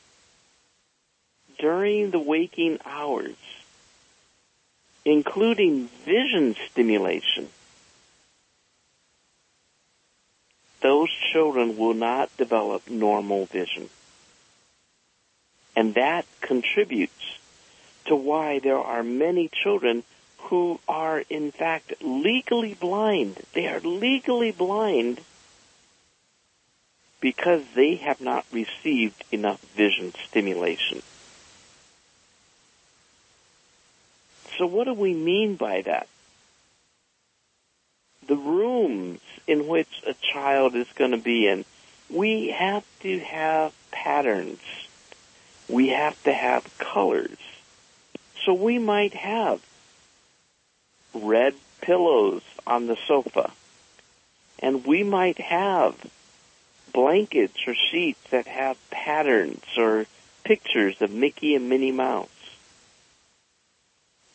during 1.60 2.12
the 2.12 2.20
waking 2.20 2.80
hours, 2.86 3.36
including 5.06 5.88
vision 6.06 6.56
stimulation, 6.70 7.50
those 10.82 11.10
children 11.32 11.78
will 11.78 11.94
not 11.94 12.36
develop 12.38 12.90
normal 12.90 13.46
vision. 13.46 13.90
And 15.76 15.94
that 15.94 16.26
contributes 16.42 17.38
to 18.06 18.16
why 18.16 18.60
there 18.60 18.80
are 18.80 19.04
many 19.04 19.50
children 19.64 20.04
who 20.44 20.80
are 20.88 21.24
in 21.30 21.52
fact 21.52 21.94
legally 22.02 22.74
blind. 22.74 23.40
They 23.54 23.68
are 23.68 23.80
legally 23.80 24.52
blind 24.52 25.22
because 27.20 27.62
they 27.76 27.96
have 27.96 28.20
not 28.20 28.46
received 28.52 29.24
enough 29.32 29.62
vision 29.76 30.14
stimulation. 30.28 31.02
So 34.58 34.66
what 34.66 34.86
do 34.86 34.94
we 34.94 35.14
mean 35.14 35.56
by 35.56 35.82
that? 35.84 36.08
The 38.28 38.36
rooms 38.36 39.22
in 39.48 39.68
which 39.68 40.04
a 40.06 40.14
child 40.14 40.76
is 40.76 40.88
going 40.96 41.12
to 41.12 41.18
be 41.18 41.48
in, 41.48 41.66
we 42.10 42.50
have 42.50 42.86
to 43.02 43.20
have 43.20 43.74
patterns. 43.92 44.60
We 45.70 45.90
have 45.90 46.22
to 46.24 46.34
have 46.34 46.78
colors. 46.78 47.38
So 48.46 48.54
we 48.54 48.80
might 48.80 49.14
have 49.14 49.62
red 51.14 51.54
pillows 51.82 52.44
on 52.66 52.88
the 52.88 52.98
sofa. 53.08 53.52
And 54.60 54.86
we 54.86 55.04
might 55.04 55.40
have 55.40 55.96
blankets 56.94 57.58
or 57.68 57.74
sheets 57.74 58.20
that 58.30 58.48
have 58.48 58.78
patterns 58.90 59.64
or 59.78 60.06
pictures 60.44 61.02
of 61.02 61.12
Mickey 61.12 61.56
and 61.56 61.70
Minnie 61.70 61.92
Mouse. 61.92 62.30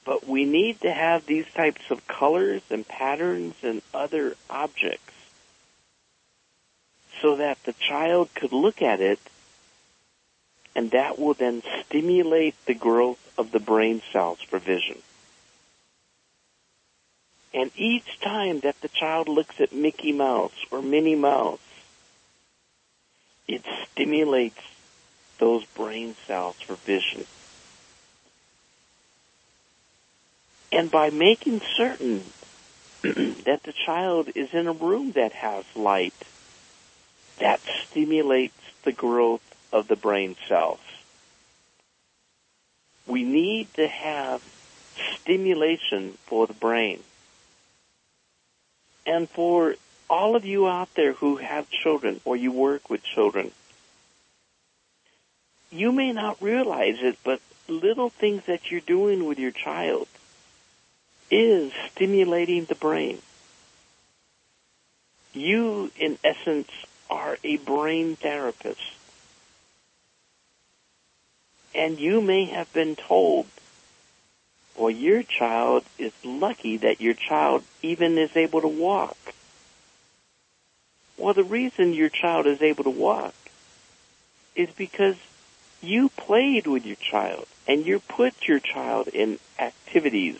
But 0.04 0.26
we 0.26 0.44
need 0.44 0.80
to 0.82 0.92
have 0.92 1.26
these 1.26 1.46
types 1.52 1.90
of 1.90 2.06
colors 2.06 2.62
and 2.70 2.86
patterns 2.86 3.54
and 3.62 3.82
other 3.92 4.36
objects 4.48 5.12
so 7.20 7.36
that 7.36 7.62
the 7.64 7.72
child 7.72 8.28
could 8.34 8.52
look 8.52 8.82
at 8.82 9.00
it 9.00 9.18
and 10.74 10.90
that 10.90 11.18
will 11.18 11.34
then 11.34 11.62
stimulate 11.86 12.54
the 12.66 12.74
growth 12.74 13.18
of 13.38 13.50
the 13.50 13.58
brain 13.58 14.02
cells 14.12 14.40
for 14.42 14.58
vision. 14.58 14.98
And 17.56 17.70
each 17.74 18.20
time 18.20 18.60
that 18.60 18.78
the 18.82 18.88
child 18.88 19.28
looks 19.28 19.62
at 19.62 19.72
Mickey 19.72 20.12
Mouse 20.12 20.52
or 20.70 20.82
Minnie 20.82 21.16
Mouse, 21.16 21.58
it 23.48 23.62
stimulates 23.90 24.60
those 25.38 25.64
brain 25.64 26.16
cells 26.26 26.56
for 26.56 26.74
vision. 26.74 27.24
And 30.70 30.90
by 30.90 31.08
making 31.08 31.62
certain 31.78 32.24
that 33.02 33.62
the 33.62 33.72
child 33.72 34.28
is 34.34 34.52
in 34.52 34.66
a 34.66 34.72
room 34.72 35.12
that 35.12 35.32
has 35.32 35.64
light, 35.74 36.26
that 37.38 37.60
stimulates 37.86 38.60
the 38.82 38.92
growth 38.92 39.40
of 39.72 39.88
the 39.88 39.96
brain 39.96 40.36
cells. 40.46 40.80
We 43.06 43.24
need 43.24 43.72
to 43.74 43.88
have 43.88 44.42
stimulation 45.14 46.18
for 46.26 46.46
the 46.46 46.52
brain. 46.52 47.02
And 49.06 49.30
for 49.30 49.76
all 50.10 50.34
of 50.34 50.44
you 50.44 50.66
out 50.66 50.92
there 50.94 51.12
who 51.12 51.36
have 51.36 51.70
children 51.70 52.20
or 52.24 52.36
you 52.36 52.50
work 52.50 52.90
with 52.90 53.02
children, 53.04 53.52
you 55.70 55.92
may 55.92 56.12
not 56.12 56.42
realize 56.42 56.96
it, 57.00 57.16
but 57.24 57.40
little 57.68 58.10
things 58.10 58.44
that 58.46 58.70
you're 58.70 58.80
doing 58.80 59.24
with 59.24 59.38
your 59.38 59.50
child 59.52 60.08
is 61.30 61.72
stimulating 61.92 62.64
the 62.64 62.74
brain. 62.74 63.20
You, 65.32 65.90
in 65.98 66.18
essence, 66.24 66.70
are 67.10 67.38
a 67.44 67.56
brain 67.58 68.16
therapist. 68.16 68.80
And 71.74 71.98
you 71.98 72.20
may 72.20 72.46
have 72.46 72.72
been 72.72 72.96
told 72.96 73.46
well, 74.76 74.90
your 74.90 75.22
child 75.22 75.84
is 75.98 76.12
lucky 76.24 76.76
that 76.78 77.00
your 77.00 77.14
child 77.14 77.64
even 77.82 78.18
is 78.18 78.36
able 78.36 78.60
to 78.60 78.68
walk. 78.68 79.16
Well, 81.16 81.34
the 81.34 81.44
reason 81.44 81.94
your 81.94 82.10
child 82.10 82.46
is 82.46 82.60
able 82.60 82.84
to 82.84 82.90
walk 82.90 83.34
is 84.54 84.68
because 84.76 85.16
you 85.80 86.10
played 86.10 86.66
with 86.66 86.84
your 86.84 86.96
child 86.96 87.46
and 87.66 87.86
you 87.86 88.00
put 88.00 88.46
your 88.46 88.60
child 88.60 89.08
in 89.08 89.38
activities 89.58 90.38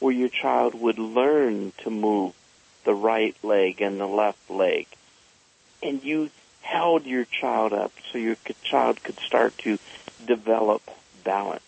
where 0.00 0.12
your 0.12 0.28
child 0.28 0.74
would 0.74 0.98
learn 0.98 1.72
to 1.78 1.90
move 1.90 2.32
the 2.84 2.94
right 2.94 3.36
leg 3.42 3.80
and 3.80 4.00
the 4.00 4.06
left 4.06 4.50
leg. 4.50 4.86
And 5.82 6.02
you 6.02 6.30
held 6.62 7.06
your 7.06 7.24
child 7.24 7.72
up 7.72 7.92
so 8.10 8.18
your 8.18 8.36
child 8.62 9.02
could 9.02 9.18
start 9.20 9.56
to 9.58 9.78
develop 10.26 10.82
balance. 11.24 11.62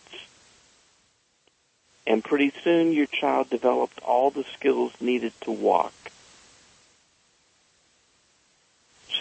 And 2.07 2.25
pretty 2.25 2.53
soon 2.65 2.93
your 2.93 3.07
child 3.07 3.51
developed 3.51 4.01
all 4.03 4.31
the 4.31 4.45
skills 4.55 4.93
needed 5.01 5.33
to 5.43 5.51
walk. 5.53 5.93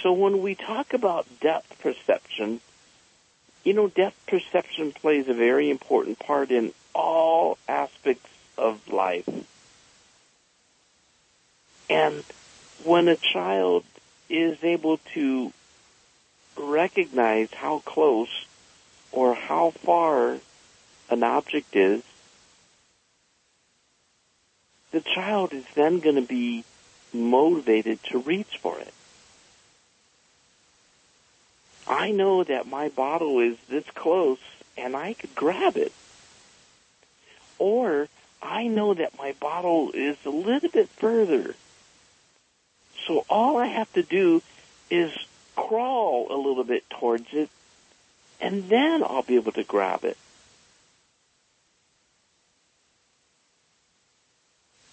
So 0.01 0.13
when 0.13 0.41
we 0.41 0.55
talk 0.55 0.93
about 0.93 1.27
depth 1.41 1.79
perception, 1.81 2.61
you 3.63 3.73
know, 3.73 3.87
depth 3.87 4.25
perception 4.27 4.93
plays 4.93 5.27
a 5.27 5.33
very 5.33 5.69
important 5.69 6.19
part 6.19 6.51
in 6.51 6.73
all 6.95 7.57
aspects 7.67 8.29
of 8.57 8.91
life. 8.91 9.27
And 11.89 12.23
when 12.83 13.07
a 13.07 13.15
child 13.15 13.83
is 14.29 14.63
able 14.63 14.99
to 15.13 15.51
recognize 16.55 17.51
how 17.53 17.79
close 17.79 18.45
or 19.11 19.33
how 19.33 19.71
far 19.71 20.37
an 21.09 21.23
object 21.23 21.75
is, 21.75 22.03
the 24.91 25.01
child 25.01 25.53
is 25.53 25.65
then 25.75 25.99
going 25.99 26.15
to 26.15 26.21
be 26.21 26.63
motivated 27.13 28.01
to 28.03 28.19
reach 28.19 28.57
for 28.61 28.79
it. 28.79 28.93
I 31.87 32.11
know 32.11 32.43
that 32.43 32.67
my 32.67 32.89
bottle 32.89 33.39
is 33.39 33.57
this 33.67 33.85
close 33.95 34.39
and 34.77 34.95
I 34.95 35.13
could 35.13 35.33
grab 35.35 35.75
it. 35.75 35.91
Or 37.57 38.07
I 38.41 38.67
know 38.67 38.93
that 38.93 39.17
my 39.17 39.33
bottle 39.39 39.91
is 39.93 40.17
a 40.25 40.29
little 40.29 40.69
bit 40.69 40.87
further. 40.89 41.55
So 43.07 43.25
all 43.29 43.57
I 43.57 43.65
have 43.65 43.91
to 43.93 44.03
do 44.03 44.41
is 44.89 45.11
crawl 45.55 46.27
a 46.29 46.37
little 46.37 46.63
bit 46.63 46.89
towards 46.89 47.27
it 47.33 47.49
and 48.39 48.69
then 48.69 49.03
I'll 49.03 49.23
be 49.23 49.35
able 49.35 49.51
to 49.53 49.63
grab 49.63 50.05
it. 50.05 50.17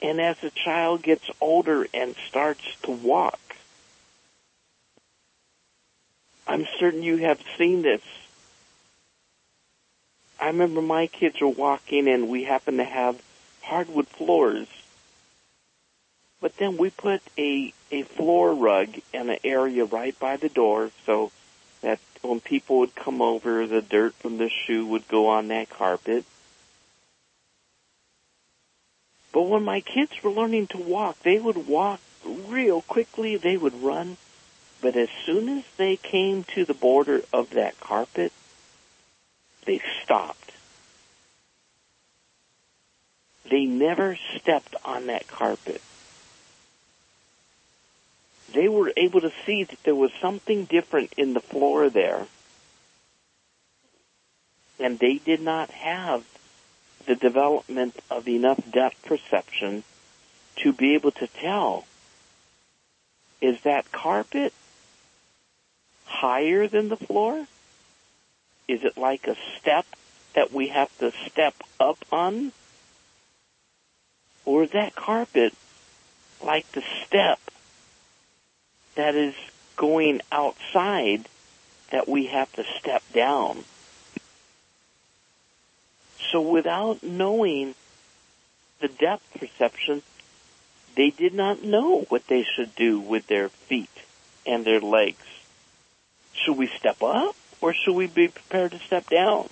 And 0.07 0.21
as 0.21 0.39
the 0.39 0.51
child 0.51 1.03
gets 1.03 1.29
older 1.41 1.85
and 1.93 2.15
starts 2.29 2.63
to 2.85 2.93
walk, 2.93 3.41
I'm 6.47 6.65
certain 6.79 7.03
you 7.03 7.17
have 7.17 7.43
seen 7.59 7.83
this. 7.83 8.03
I 10.41 10.47
remember 10.47 10.81
my 10.81 11.09
kids 11.09 11.41
were 11.41 11.49
walking 11.49 12.07
and 12.07 12.29
we 12.29 12.45
happened 12.45 12.79
to 12.79 12.85
have 12.85 13.21
hardwood 13.63 14.07
floors. 14.07 14.69
But 16.41 16.57
then 16.57 16.77
we 16.77 16.91
put 16.91 17.21
a, 17.37 17.75
a 17.91 18.03
floor 18.03 18.55
rug 18.55 18.91
in 19.13 19.29
an 19.29 19.39
area 19.43 19.87
right 19.87 20.17
by 20.21 20.37
the 20.37 20.49
door 20.49 20.93
so 21.05 21.33
that 21.81 21.99
when 22.23 22.39
people 22.39 22.79
would 22.79 22.95
come 22.95 23.21
over, 23.21 23.67
the 23.67 23.83
dirt 23.83 24.15
from 24.15 24.39
the 24.39 24.51
shoe 24.51 24.87
would 24.87 25.09
go 25.09 25.27
on 25.27 25.49
that 25.49 25.69
carpet. 25.69 26.25
But 29.37 29.49
when 29.49 29.65
my 29.65 29.83
kids 29.83 30.13
were 30.23 30.31
learning 30.31 30.69
to 30.69 30.79
walk, 30.79 31.19
they 31.23 31.39
would 31.39 31.69
walk 31.69 32.01
real 32.25 32.81
quickly, 32.81 33.37
they 33.37 33.59
would 33.59 33.83
run. 33.83 34.17
But 34.81 34.97
as 34.97 35.11
soon 35.27 35.51
as 35.51 35.65
they 35.77 35.97
came 35.99 36.45
to 36.55 36.65
the 36.65 36.73
border 36.73 37.21
of 37.35 37.51
that 37.51 37.79
carpet, 37.79 38.33
they 39.67 39.83
stopped. 40.03 40.53
They 43.51 43.67
never 43.67 44.17
stepped 44.39 44.75
on 44.87 45.09
that 45.09 45.29
carpet. 45.29 45.83
They 48.55 48.71
were 48.71 48.91
able 48.97 49.21
to 49.21 49.33
see 49.45 49.65
that 49.65 49.83
there 49.83 49.95
was 49.95 50.13
something 50.19 50.65
different 50.65 51.13
in 51.19 51.35
the 51.35 51.41
floor 51.41 51.91
there. 51.91 52.27
And 54.81 54.99
they 54.99 55.19
did 55.19 55.43
not 55.43 55.73
have 55.73 56.25
the 57.07 57.15
development 57.15 57.97
of 58.11 58.29
enough 58.29 58.61
depth 58.71 59.03
perception 59.05 59.85
to 60.57 60.73
be 60.73 60.95
able 60.95 61.13
to 61.13 61.27
tell 61.27 61.87
is 63.41 63.61
that 63.63 63.93
carpet 63.93 64.53
higher 66.05 66.67
than 66.67 66.89
the 66.89 66.97
floor? 66.97 67.47
Is 68.67 68.85
it 68.85 68.97
like 68.97 69.27
a 69.27 69.37
step 69.59 69.87
that 70.35 70.53
we 70.53 70.69
have 70.69 70.97
to 70.99 71.13
step 71.27 71.55
up 71.79 71.99
on? 72.11 72.53
Or 74.45 74.65
is 74.65 74.71
that 74.71 74.95
carpet 74.95 75.55
like 76.43 76.71
the 76.73 76.83
step 77.05 77.39
that 78.95 79.15
is 79.15 79.35
going 79.77 80.21
outside 80.33 81.29
that 81.91 82.09
we 82.09 82.27
have 82.27 82.51
to 82.55 82.65
step 82.79 83.03
down? 83.13 83.65
So 86.31 86.41
without 86.41 87.03
knowing 87.03 87.75
the 88.81 88.89
depth 88.89 89.39
perception, 89.39 90.03
they 90.97 91.11
did 91.11 91.35
not 91.35 91.63
know 91.63 92.01
what 92.09 92.27
they 92.27 92.43
should 92.43 92.75
do 92.75 92.99
with 93.01 93.27
their 93.27 93.49
feet 93.49 93.91
and 94.47 94.65
their 94.65 94.81
legs. 94.81 95.25
Should 96.33 96.57
we 96.57 96.67
step 96.67 97.03
up 97.03 97.37
or 97.61 97.75
should 97.75 97.95
we 97.95 98.07
be 98.07 98.29
prepared 98.29 98.73
to 98.73 98.79
step 98.79 99.09
down? 99.09 99.49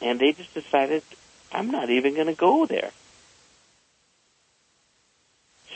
And 0.00 0.20
they 0.20 0.32
just 0.32 0.52
decided, 0.54 1.02
I'm 1.52 1.70
not 1.70 1.90
even 1.90 2.14
going 2.14 2.26
to 2.26 2.34
go 2.34 2.66
there. 2.66 2.90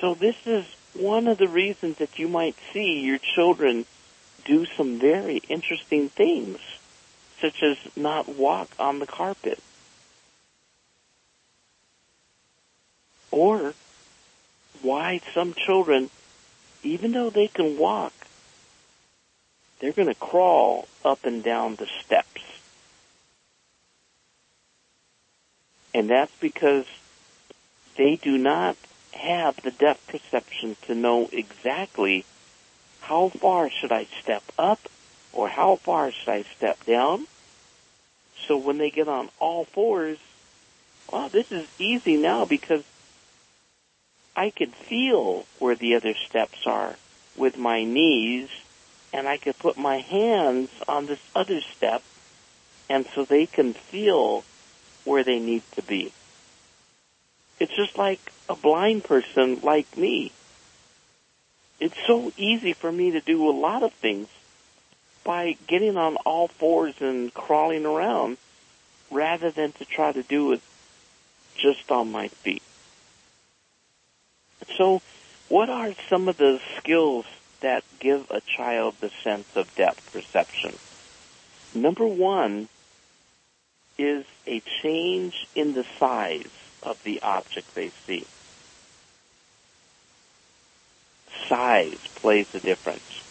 So 0.01 0.14
this 0.14 0.37
is 0.46 0.64
one 0.94 1.27
of 1.29 1.38
the 1.38 1.49
reasons 1.49 1.99
that 1.99 2.18
you 2.18 2.29
might 2.29 2.57
see 2.73 3.01
your 3.01 3.18
children 3.18 3.87
do 4.44 4.64
some 4.64 4.99
very 4.99 5.38
interesting 5.49 6.09
things, 6.09 6.59
such 7.40 7.62
as 7.62 7.76
not 7.96 8.29
walk 8.29 8.68
on 8.79 8.98
the 8.98 9.07
carpet. 9.07 9.59
Or 13.31 13.74
why 14.83 15.20
some 15.35 15.55
children, 15.55 16.11
even 16.83 17.12
though 17.12 17.31
they 17.31 17.48
can 17.48 17.79
walk, 17.79 18.12
they're 19.79 19.92
going 19.92 20.09
to 20.09 20.14
crawl 20.14 20.88
up 21.05 21.24
and 21.24 21.42
down 21.42 21.76
the 21.76 21.88
steps. 22.05 22.42
And 25.94 26.09
that's 26.09 26.35
because 26.40 26.87
they 27.96 28.16
do 28.16 28.38
not 28.38 28.76
have 29.12 29.61
the 29.62 29.70
depth 29.70 30.07
perception 30.09 30.76
to 30.83 30.94
know 30.94 31.29
exactly 31.33 32.24
how 33.00 33.29
far 33.29 33.70
should 33.70 33.90
I 33.90 34.05
step 34.22 34.42
up 34.59 34.79
or 35.33 35.49
how 35.49 35.77
far 35.77 36.11
should 36.11 36.29
I 36.29 36.43
step 36.43 36.85
down. 36.85 37.27
So 38.47 38.57
when 38.57 38.79
they 38.79 38.90
get 38.90 39.09
on 39.09 39.29
all 39.38 39.64
fours, 39.64 40.19
well, 41.11 41.29
this 41.29 41.53
is 41.53 41.66
easy 41.79 42.16
now 42.16 42.45
because 42.45 42.85
I 44.35 44.51
could 44.51 44.73
feel 44.73 45.45
where 45.59 45.75
the 45.75 45.95
other 45.95 46.14
steps 46.14 46.66
are 46.66 46.97
with 47.37 47.59
my 47.59 47.85
knees 47.85 48.49
and 49.12 49.29
I 49.29 49.37
could 49.37 49.59
put 49.59 49.77
my 49.77 49.99
hands 49.99 50.71
on 50.88 51.07
this 51.07 51.21
other 51.35 51.61
step 51.61 52.03
and 52.88 53.07
so 53.14 53.25
they 53.25 53.47
can 53.47 53.73
feel 53.73 54.45
where 55.05 55.25
they 55.25 55.38
need 55.38 55.62
to 55.73 55.83
be. 55.83 56.12
It's 57.59 57.75
just 57.77 57.99
like 57.99 58.21
a 58.49 58.55
blind 58.55 59.05
person 59.05 59.61
like 59.62 59.97
me. 59.97 60.33
It's 61.79 61.97
so 62.07 62.33
easy 62.37 62.73
for 62.73 62.90
me 62.90 63.12
to 63.12 63.21
do 63.21 63.49
a 63.49 63.53
lot 63.53 63.83
of 63.83 63.93
things 63.95 64.29
by 65.24 65.56
getting 65.66 65.96
on 65.96 66.16
all 66.16 66.48
fours 66.48 66.94
and 67.00 67.33
crawling 67.33 67.87
around 67.87 68.38
rather 69.11 69.50
than 69.50 69.72
to 69.72 69.85
try 69.85 70.12
to 70.12 70.22
do 70.22 70.52
it 70.52 70.61
just 71.56 71.90
on 71.90 72.11
my 72.11 72.28
feet. 72.28 72.62
So 74.76 75.02
what 75.48 75.68
are 75.68 75.92
some 76.09 76.28
of 76.28 76.37
the 76.37 76.61
skills 76.78 77.26
that 77.61 77.85
give 77.98 78.30
a 78.30 78.40
child 78.40 78.94
the 79.00 79.11
sense 79.22 79.56
of 79.56 79.74
depth 79.74 80.12
perception? 80.12 80.74
Number 81.74 82.06
one 82.06 82.68
is 83.98 84.24
a 84.46 84.62
change 84.83 85.46
in 85.54 85.74
the 85.74 85.85
size 85.98 86.48
of 86.83 87.02
the 87.04 87.20
object 87.22 87.74
they 87.74 87.90
see. 88.06 88.26
Size 91.48 91.98
plays 92.14 92.54
a 92.54 92.61
difference. 92.61 93.30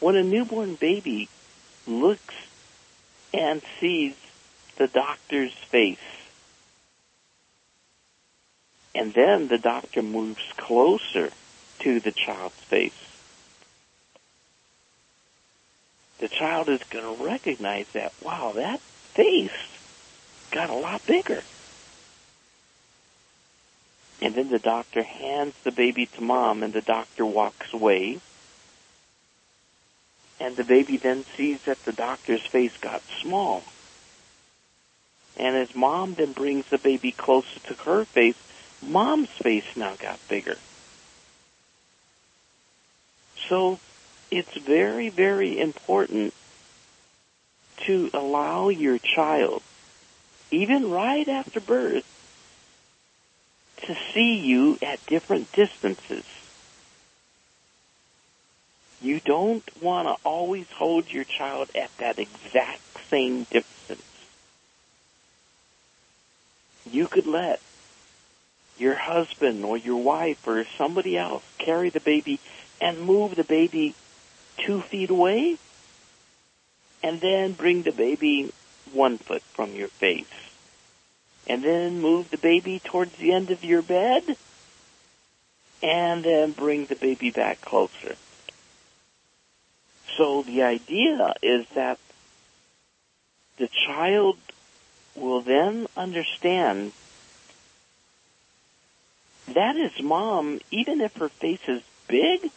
When 0.00 0.16
a 0.16 0.22
newborn 0.22 0.74
baby 0.76 1.28
looks 1.86 2.34
and 3.32 3.62
sees 3.78 4.14
the 4.76 4.88
doctor's 4.88 5.52
face, 5.52 5.98
and 8.94 9.12
then 9.12 9.48
the 9.48 9.58
doctor 9.58 10.02
moves 10.02 10.52
closer 10.56 11.30
to 11.80 12.00
the 12.00 12.12
child's 12.12 12.56
face, 12.56 12.92
the 16.18 16.28
child 16.28 16.68
is 16.68 16.82
going 16.84 17.16
to 17.16 17.24
recognize 17.24 17.88
that, 17.92 18.12
wow, 18.22 18.52
that 18.54 18.80
face 18.80 19.50
got 20.50 20.70
a 20.70 20.74
lot 20.74 21.06
bigger. 21.06 21.42
And 24.22 24.34
then 24.34 24.50
the 24.50 24.58
doctor 24.58 25.02
hands 25.02 25.54
the 25.64 25.72
baby 25.72 26.06
to 26.06 26.22
mom 26.22 26.62
and 26.62 26.72
the 26.72 26.82
doctor 26.82 27.24
walks 27.24 27.72
away. 27.72 28.20
And 30.40 30.56
the 30.56 30.64
baby 30.64 30.96
then 30.96 31.24
sees 31.36 31.62
that 31.62 31.84
the 31.84 31.92
doctor's 31.92 32.44
face 32.44 32.76
got 32.78 33.02
small. 33.20 33.62
And 35.36 35.54
as 35.54 35.74
mom 35.74 36.14
then 36.14 36.32
brings 36.32 36.66
the 36.66 36.78
baby 36.78 37.12
closer 37.12 37.60
to 37.60 37.74
her 37.84 38.04
face, 38.04 38.36
mom's 38.82 39.28
face 39.28 39.76
now 39.76 39.94
got 39.96 40.18
bigger. 40.28 40.56
So 43.48 43.78
it's 44.30 44.56
very, 44.56 45.08
very 45.10 45.60
important 45.60 46.34
to 47.84 48.10
allow 48.12 48.68
your 48.68 48.98
child 48.98 49.62
even 50.50 50.90
right 50.90 51.28
after 51.28 51.60
birth, 51.60 52.06
to 53.84 53.96
see 54.12 54.38
you 54.38 54.78
at 54.82 55.04
different 55.06 55.50
distances. 55.52 56.24
You 59.02 59.20
don't 59.20 59.64
want 59.82 60.08
to 60.08 60.16
always 60.28 60.70
hold 60.70 61.10
your 61.10 61.24
child 61.24 61.70
at 61.74 61.96
that 61.98 62.18
exact 62.18 62.80
same 63.08 63.44
distance. 63.44 64.04
You 66.90 67.06
could 67.06 67.26
let 67.26 67.60
your 68.78 68.94
husband 68.94 69.64
or 69.64 69.76
your 69.76 70.02
wife 70.02 70.46
or 70.46 70.64
somebody 70.76 71.16
else 71.16 71.44
carry 71.58 71.90
the 71.90 72.00
baby 72.00 72.40
and 72.80 73.00
move 73.00 73.36
the 73.36 73.44
baby 73.44 73.94
two 74.58 74.80
feet 74.80 75.10
away 75.10 75.58
and 77.02 77.20
then 77.20 77.52
bring 77.52 77.82
the 77.82 77.92
baby 77.92 78.52
one 78.92 79.18
foot 79.18 79.42
from 79.42 79.74
your 79.74 79.88
face. 79.88 80.26
And 81.46 81.62
then 81.62 82.00
move 82.00 82.30
the 82.30 82.38
baby 82.38 82.80
towards 82.82 83.16
the 83.16 83.32
end 83.32 83.50
of 83.50 83.64
your 83.64 83.82
bed. 83.82 84.36
And 85.82 86.22
then 86.22 86.52
bring 86.52 86.86
the 86.86 86.94
baby 86.94 87.30
back 87.30 87.60
closer. 87.62 88.16
So 90.16 90.42
the 90.42 90.62
idea 90.62 91.34
is 91.42 91.66
that 91.74 91.98
the 93.56 93.68
child 93.86 94.38
will 95.14 95.40
then 95.40 95.86
understand 95.96 96.92
that 99.48 99.76
is 99.76 100.00
mom 100.02 100.60
even 100.70 101.00
if 101.00 101.16
her 101.16 101.28
face 101.28 101.68
is 101.68 101.82
big 102.08 102.50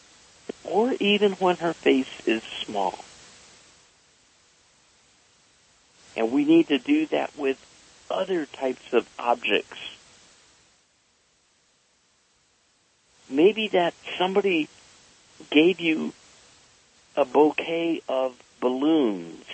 or 0.64 0.92
even 1.00 1.32
when 1.32 1.56
her 1.56 1.72
face 1.72 2.26
is 2.26 2.42
small. 2.42 3.04
And 6.16 6.30
we 6.32 6.44
need 6.44 6.68
to 6.68 6.78
do 6.78 7.06
that 7.06 7.36
with 7.36 7.58
other 8.10 8.46
types 8.46 8.92
of 8.92 9.08
objects. 9.18 9.78
Maybe 13.28 13.68
that 13.68 13.94
somebody 14.18 14.68
gave 15.50 15.80
you 15.80 16.12
a 17.16 17.24
bouquet 17.24 18.02
of 18.08 18.34
balloons. 18.60 19.44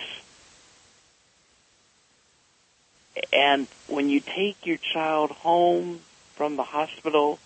And 3.31 3.67
when 3.87 4.09
you 4.09 4.19
take 4.19 4.65
your 4.65 4.77
child 4.77 5.31
home 5.31 5.99
from 6.35 6.55
the 6.55 6.63
hospital 6.63 7.39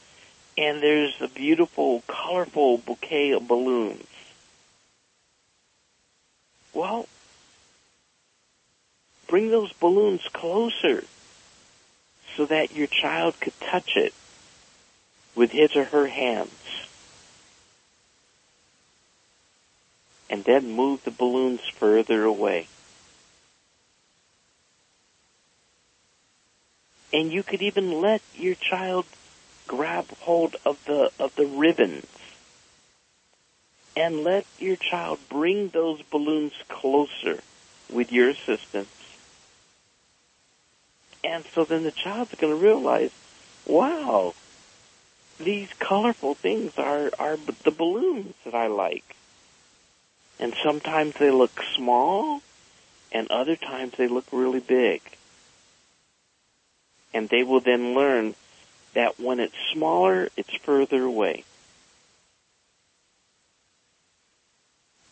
and 0.57 0.81
there's 0.81 1.19
a 1.21 1.27
beautiful, 1.27 2.03
colorful 2.07 2.77
bouquet 2.77 3.31
of 3.31 3.47
balloons. 3.47 4.07
Well, 6.73 7.07
bring 9.27 9.49
those 9.49 9.73
balloons 9.73 10.21
closer 10.31 11.03
so 12.35 12.45
that 12.45 12.75
your 12.75 12.87
child 12.87 13.39
could 13.39 13.59
touch 13.59 13.97
it 13.97 14.13
with 15.35 15.51
his 15.51 15.75
or 15.75 15.85
her 15.85 16.07
hands. 16.07 16.51
And 20.35 20.43
then 20.43 20.69
move 20.69 21.05
the 21.05 21.11
balloons 21.11 21.61
further 21.61 22.25
away. 22.25 22.67
And 27.13 27.31
you 27.31 27.41
could 27.41 27.61
even 27.61 28.01
let 28.01 28.21
your 28.35 28.55
child 28.55 29.05
grab 29.65 30.09
hold 30.19 30.57
of 30.65 30.83
the, 30.83 31.09
of 31.21 31.33
the 31.37 31.45
ribbons 31.45 32.05
and 33.95 34.25
let 34.25 34.45
your 34.59 34.75
child 34.75 35.19
bring 35.29 35.69
those 35.69 36.01
balloons 36.01 36.51
closer 36.67 37.39
with 37.89 38.11
your 38.11 38.27
assistance. 38.27 38.89
And 41.23 41.45
so 41.45 41.63
then 41.63 41.83
the 41.83 41.91
child's 41.91 42.35
going 42.35 42.51
to 42.51 42.59
realize, 42.61 43.11
wow, 43.65 44.33
these 45.39 45.71
colorful 45.79 46.33
things 46.33 46.77
are, 46.77 47.09
are 47.17 47.37
the 47.37 47.71
balloons 47.71 48.33
that 48.43 48.53
I 48.53 48.67
like. 48.67 49.15
And 50.39 50.53
sometimes 50.63 51.15
they 51.15 51.31
look 51.31 51.61
small, 51.75 52.41
and 53.11 53.29
other 53.31 53.55
times 53.55 53.93
they 53.97 54.07
look 54.07 54.25
really 54.31 54.59
big. 54.59 55.01
And 57.13 57.29
they 57.29 57.43
will 57.43 57.61
then 57.61 57.93
learn 57.93 58.35
that 58.93 59.19
when 59.19 59.39
it's 59.39 59.55
smaller, 59.71 60.29
it's 60.35 60.53
further 60.55 61.03
away. 61.03 61.43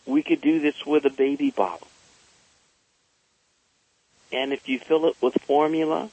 We 0.06 0.22
could 0.22 0.42
do 0.42 0.60
this 0.60 0.84
with 0.84 1.06
a 1.06 1.10
baby 1.10 1.50
bottle. 1.50 1.88
And 4.32 4.52
if 4.52 4.68
you 4.68 4.78
fill 4.78 5.06
it 5.06 5.16
with 5.22 5.34
formula, 5.42 6.10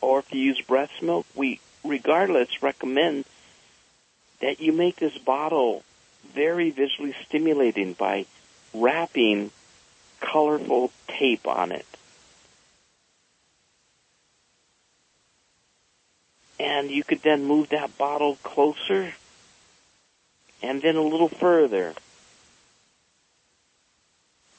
or 0.00 0.18
if 0.18 0.32
you 0.34 0.40
use 0.40 0.60
breast 0.60 1.02
milk, 1.02 1.26
we 1.34 1.60
regardless 1.84 2.62
recommend 2.62 3.24
that 4.40 4.60
you 4.60 4.72
make 4.72 4.96
this 4.96 5.16
bottle 5.18 5.82
very 6.34 6.70
visually 6.70 7.14
stimulating 7.26 7.92
by 7.94 8.26
wrapping 8.72 9.50
colorful 10.20 10.92
tape 11.08 11.46
on 11.46 11.72
it. 11.72 11.86
And 16.58 16.90
you 16.90 17.02
could 17.02 17.22
then 17.22 17.44
move 17.44 17.70
that 17.70 17.96
bottle 17.96 18.36
closer 18.42 19.14
and 20.62 20.82
then 20.82 20.96
a 20.96 21.02
little 21.02 21.28
further. 21.28 21.94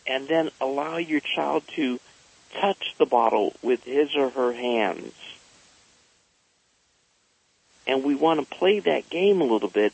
And 0.08 0.28
then 0.28 0.50
allow 0.60 0.98
your 0.98 1.20
child 1.20 1.64
to 1.76 2.00
touch 2.60 2.96
the 2.98 3.06
bottle 3.06 3.54
with 3.62 3.84
his 3.84 4.16
or 4.16 4.30
her 4.30 4.52
hands. 4.52 5.14
And 7.86 8.04
we 8.04 8.16
want 8.16 8.40
to 8.40 8.56
play 8.56 8.80
that 8.80 9.10
game 9.10 9.42
a 9.42 9.46
little 9.46 9.70
bit 9.70 9.94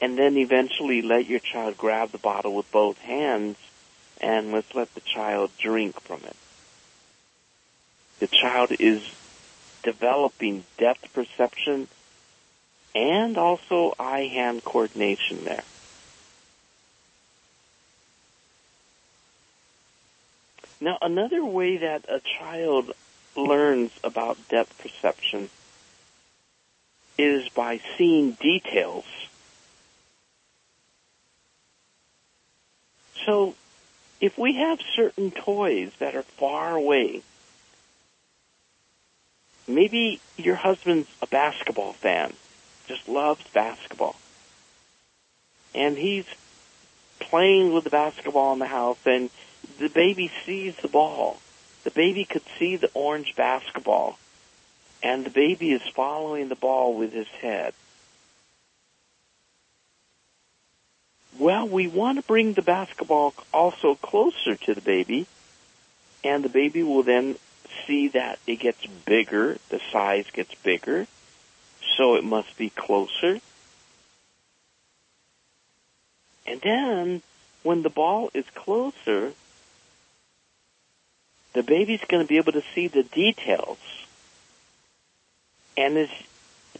and 0.00 0.18
then 0.18 0.36
eventually 0.36 1.02
let 1.02 1.26
your 1.26 1.40
child 1.40 1.76
grab 1.76 2.10
the 2.10 2.18
bottle 2.18 2.54
with 2.54 2.70
both 2.70 2.98
hands 2.98 3.56
and 4.20 4.52
let's 4.52 4.74
let 4.74 4.92
the 4.94 5.00
child 5.00 5.50
drink 5.58 6.00
from 6.00 6.20
it. 6.24 6.36
The 8.18 8.26
child 8.26 8.72
is 8.78 9.02
developing 9.82 10.64
depth 10.78 11.12
perception 11.12 11.88
and 12.94 13.36
also 13.36 13.94
eye-hand 13.98 14.64
coordination 14.64 15.44
there. 15.44 15.64
Now, 20.80 20.98
another 21.00 21.44
way 21.44 21.78
that 21.78 22.04
a 22.08 22.20
child 22.20 22.92
learns 23.34 23.92
about 24.02 24.36
depth 24.48 24.78
perception 24.78 25.50
is 27.18 27.48
by 27.50 27.80
seeing 27.96 28.32
details. 28.32 29.04
So, 33.26 33.54
if 34.20 34.38
we 34.38 34.54
have 34.54 34.78
certain 34.94 35.30
toys 35.30 35.92
that 35.98 36.14
are 36.14 36.22
far 36.22 36.76
away, 36.76 37.22
maybe 39.68 40.20
your 40.36 40.54
husband's 40.54 41.08
a 41.20 41.26
basketball 41.26 41.92
fan, 41.92 42.32
just 42.86 43.08
loves 43.08 43.44
basketball, 43.52 44.16
and 45.74 45.98
he's 45.98 46.26
playing 47.18 47.74
with 47.74 47.84
the 47.84 47.90
basketball 47.90 48.52
in 48.52 48.58
the 48.58 48.66
house 48.66 48.98
and 49.04 49.30
the 49.78 49.88
baby 49.88 50.30
sees 50.44 50.76
the 50.76 50.88
ball. 50.88 51.38
The 51.84 51.90
baby 51.90 52.24
could 52.24 52.42
see 52.58 52.76
the 52.76 52.90
orange 52.94 53.34
basketball 53.36 54.18
and 55.02 55.24
the 55.24 55.30
baby 55.30 55.72
is 55.72 55.82
following 55.82 56.48
the 56.48 56.54
ball 56.54 56.94
with 56.94 57.12
his 57.12 57.28
head. 57.28 57.74
Well, 61.38 61.68
we 61.68 61.86
want 61.86 62.18
to 62.18 62.22
bring 62.22 62.54
the 62.54 62.62
basketball 62.62 63.34
also 63.52 63.94
closer 63.94 64.56
to 64.56 64.74
the 64.74 64.80
baby, 64.80 65.26
and 66.24 66.42
the 66.42 66.48
baby 66.48 66.82
will 66.82 67.02
then 67.02 67.36
see 67.86 68.08
that 68.08 68.38
it 68.46 68.56
gets 68.56 68.86
bigger, 68.86 69.58
the 69.68 69.80
size 69.92 70.26
gets 70.32 70.54
bigger, 70.54 71.06
so 71.96 72.14
it 72.14 72.24
must 72.24 72.56
be 72.56 72.70
closer. 72.70 73.40
And 76.46 76.60
then, 76.62 77.22
when 77.62 77.82
the 77.82 77.90
ball 77.90 78.30
is 78.32 78.46
closer, 78.54 79.32
the 81.52 81.62
baby's 81.62 82.04
going 82.08 82.22
to 82.22 82.28
be 82.28 82.38
able 82.38 82.52
to 82.52 82.62
see 82.74 82.88
the 82.88 83.02
details. 83.02 83.78
And 85.76 85.98
as 85.98 86.08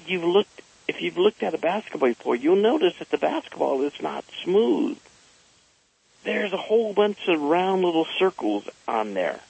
you've 0.07 0.25
looked, 0.25 0.63
if 0.89 1.03
you've 1.03 1.19
looked 1.19 1.43
at 1.43 1.55
a 1.55 1.59
basketball 1.59 2.09
before, 2.09 2.37
you'll 2.37 2.57
notice 2.57 2.99
that 2.99 3.11
the 3.11 3.19
basketball 3.19 3.83
is 3.83 4.01
not 4.01 4.25
smooth. 4.45 4.99
There's 6.25 6.53
a 6.53 6.57
whole 6.59 6.93
bunch 6.93 7.29
of 7.29 7.41
round 7.41 7.83
little 7.83 8.07
circles 8.19 8.69
on 8.87 9.15
there. 9.15 9.41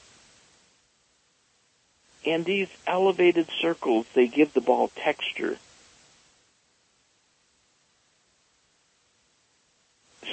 And 2.25 2.45
these 2.45 2.69
elevated 2.87 3.49
circles, 3.61 4.07
they 4.15 4.27
give 4.27 4.53
the 4.53 4.61
ball 4.61 4.91
texture. 4.95 5.59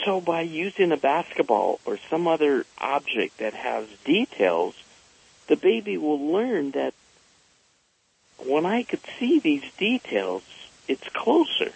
So 0.04 0.20
by 0.20 0.42
using 0.42 0.92
a 0.92 0.98
basketball 0.98 1.80
or 1.86 1.98
some 2.10 2.28
other 2.28 2.66
object 2.78 3.38
that 3.38 3.54
has 3.54 3.88
details, 4.04 4.76
the 5.48 5.56
baby 5.56 5.98
will 5.98 6.32
learn 6.32 6.72
that 6.72 6.94
when 8.46 8.66
I 8.66 8.84
could 8.84 9.00
see 9.20 9.39
these 9.39 9.63
details, 9.78 10.44
it's 10.88 11.08
closer. 11.10 11.72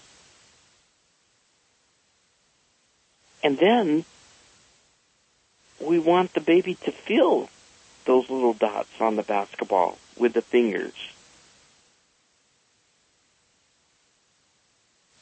And 3.43 3.57
then 3.57 4.05
we 5.79 5.99
want 5.99 6.33
the 6.33 6.41
baby 6.41 6.75
to 6.83 6.91
feel 6.91 7.49
those 8.05 8.29
little 8.29 8.53
dots 8.53 8.99
on 8.99 9.15
the 9.15 9.23
basketball 9.23 9.97
with 10.17 10.33
the 10.33 10.41
fingers. 10.41 10.93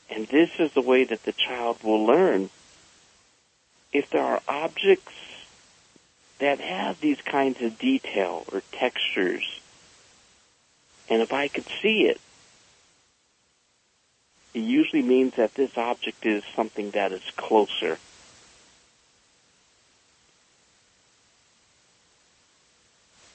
And 0.09 0.27
this 0.27 0.51
is 0.59 0.71
the 0.73 0.81
way 0.81 1.03
that 1.03 1.23
the 1.23 1.33
child 1.33 1.83
will 1.83 2.05
learn 2.05 2.49
if 3.91 4.09
there 4.09 4.23
are 4.23 4.41
objects 4.47 5.13
that 6.39 6.59
have 6.59 6.99
these 6.99 7.21
kinds 7.21 7.61
of 7.61 7.79
detail 7.79 8.45
or 8.51 8.61
textures. 8.71 9.59
And 11.09 11.21
if 11.21 11.33
I 11.33 11.47
could 11.47 11.65
see 11.81 12.05
it, 12.05 12.19
it 14.55 14.61
usually 14.61 15.01
means 15.01 15.35
that 15.35 15.53
this 15.55 15.77
object 15.77 16.25
is 16.25 16.41
something 16.55 16.91
that 16.91 17.11
is 17.11 17.29
closer. 17.35 17.97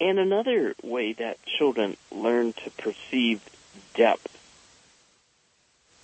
And 0.01 0.19
another 0.19 0.75
way 0.83 1.13
that 1.13 1.37
children 1.45 1.99
learn 2.11 2.55
to 2.55 2.71
perceive 2.71 3.43
depth, 3.93 4.35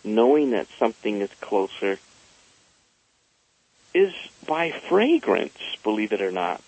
knowing 0.05 0.51
that 0.51 0.67
something 0.79 1.23
is 1.23 1.33
closer, 1.41 1.99
is 3.95 4.13
by 4.47 4.71
fragrance, 4.71 5.79
believe 5.83 6.13
it 6.13 6.21
or 6.21 6.31
not. 6.31 6.61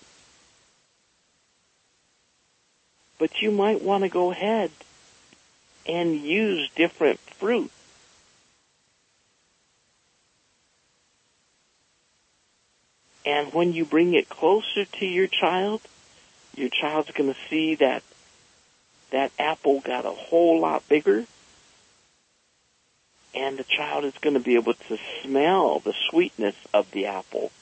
But 3.18 3.42
you 3.42 3.50
might 3.50 3.82
want 3.82 4.04
to 4.04 4.08
go 4.08 4.30
ahead 4.30 4.70
and 5.84 6.18
use 6.18 6.70
different 6.74 7.20
fruit. 7.20 7.70
And 13.28 13.52
when 13.52 13.74
you 13.74 13.84
bring 13.84 14.14
it 14.14 14.30
closer 14.30 14.86
to 14.86 15.04
your 15.04 15.26
child, 15.26 15.82
your 16.56 16.70
child's 16.70 17.10
going 17.10 17.30
to 17.30 17.38
see 17.50 17.74
that 17.74 18.02
that 19.10 19.32
apple 19.38 19.80
got 19.80 20.06
a 20.06 20.10
whole 20.10 20.60
lot 20.60 20.88
bigger 20.88 21.26
and 23.34 23.58
the 23.58 23.64
child 23.64 24.06
is 24.06 24.14
going 24.22 24.32
to 24.32 24.40
be 24.40 24.54
able 24.54 24.72
to 24.72 24.98
smell 25.22 25.78
the 25.78 25.92
sweetness 26.08 26.56
of 26.72 26.90
the 26.92 27.04
apple. 27.04 27.52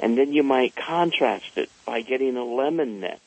And 0.00 0.16
then 0.16 0.32
you 0.32 0.42
might 0.42 0.74
contrast 0.74 1.58
it 1.58 1.68
by 1.84 2.00
getting 2.00 2.38
a 2.38 2.44
lemon 2.44 3.00
next. 3.00 3.20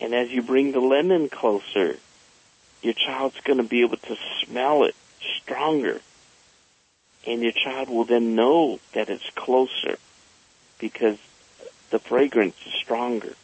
And 0.00 0.14
as 0.16 0.32
you 0.32 0.42
bring 0.42 0.72
the 0.72 0.80
lemon 0.80 1.28
closer, 1.28 1.96
your 2.82 2.94
child's 2.94 3.40
going 3.42 3.58
to 3.58 3.68
be 3.68 3.82
able 3.82 3.98
to 3.98 4.16
smell 4.44 4.82
it 4.82 4.96
stronger. 5.36 6.00
And 7.26 7.42
your 7.42 7.52
child 7.52 7.88
will 7.88 8.04
then 8.04 8.34
know 8.34 8.80
that 8.92 9.10
it's 9.10 9.28
closer 9.30 9.98
because 10.78 11.18
the 11.90 11.98
fragrance 11.98 12.56
is 12.66 12.72
stronger. 12.72 13.34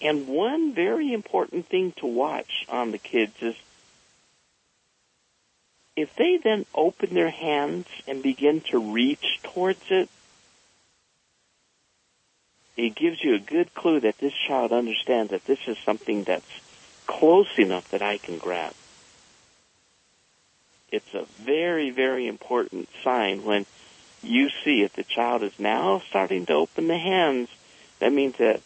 And 0.00 0.28
one 0.28 0.74
very 0.74 1.12
important 1.12 1.66
thing 1.66 1.92
to 1.96 2.06
watch 2.06 2.66
on 2.68 2.92
the 2.92 2.98
kids 2.98 3.34
is 3.40 3.56
if 5.96 6.14
they 6.16 6.36
then 6.36 6.66
open 6.74 7.14
their 7.14 7.30
hands 7.30 7.86
and 8.06 8.22
begin 8.22 8.60
to 8.70 8.78
reach 8.78 9.40
towards 9.42 9.82
it, 9.90 10.10
it 12.76 12.94
gives 12.94 13.24
you 13.24 13.34
a 13.34 13.38
good 13.38 13.74
clue 13.74 14.00
that 14.00 14.18
this 14.18 14.34
child 14.46 14.70
understands 14.70 15.30
that 15.30 15.46
this 15.46 15.60
is 15.66 15.78
something 15.78 16.24
that's 16.24 16.60
close 17.06 17.58
enough 17.58 17.90
that 17.90 18.02
I 18.02 18.18
can 18.18 18.36
grab. 18.36 18.74
It's 20.90 21.14
a 21.14 21.26
very, 21.40 21.90
very 21.90 22.26
important 22.26 22.88
sign 23.02 23.44
when 23.44 23.66
you 24.22 24.48
see 24.64 24.82
if 24.82 24.92
the 24.94 25.02
child 25.02 25.42
is 25.42 25.58
now 25.58 26.00
starting 26.08 26.46
to 26.46 26.54
open 26.54 26.88
the 26.88 26.98
hands, 26.98 27.48
that 27.98 28.12
means 28.12 28.36
that 28.38 28.60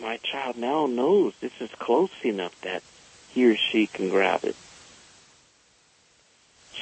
my 0.00 0.16
child 0.18 0.56
now 0.56 0.86
knows 0.86 1.34
this 1.40 1.60
is 1.60 1.70
close 1.72 2.10
enough 2.24 2.58
that 2.62 2.82
he 3.30 3.50
or 3.50 3.56
she 3.56 3.86
can 3.86 4.08
grab 4.08 4.44
it. 4.44 4.56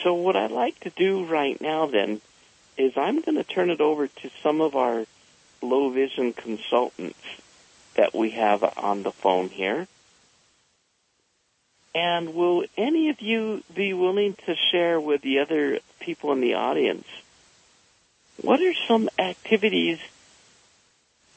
So 0.02 0.14
what 0.14 0.36
I'd 0.36 0.50
like 0.50 0.78
to 0.80 0.90
do 0.90 1.24
right 1.24 1.60
now 1.60 1.86
then 1.86 2.20
is 2.76 2.96
I'm 2.96 3.20
going 3.20 3.36
to 3.36 3.44
turn 3.44 3.70
it 3.70 3.80
over 3.80 4.06
to 4.06 4.30
some 4.42 4.60
of 4.60 4.76
our 4.76 5.04
low 5.60 5.90
vision 5.90 6.32
consultants 6.32 7.18
that 7.94 8.14
we 8.14 8.30
have 8.30 8.62
on 8.78 9.02
the 9.02 9.10
phone 9.10 9.48
here. 9.48 9.88
And 11.94 12.34
will 12.34 12.64
any 12.76 13.10
of 13.10 13.20
you 13.20 13.62
be 13.74 13.94
willing 13.94 14.34
to 14.46 14.54
share 14.70 15.00
with 15.00 15.22
the 15.22 15.40
other 15.40 15.80
people 16.00 16.32
in 16.32 16.40
the 16.40 16.54
audience 16.54 17.06
what 18.40 18.60
are 18.60 18.74
some 18.86 19.08
activities 19.18 19.98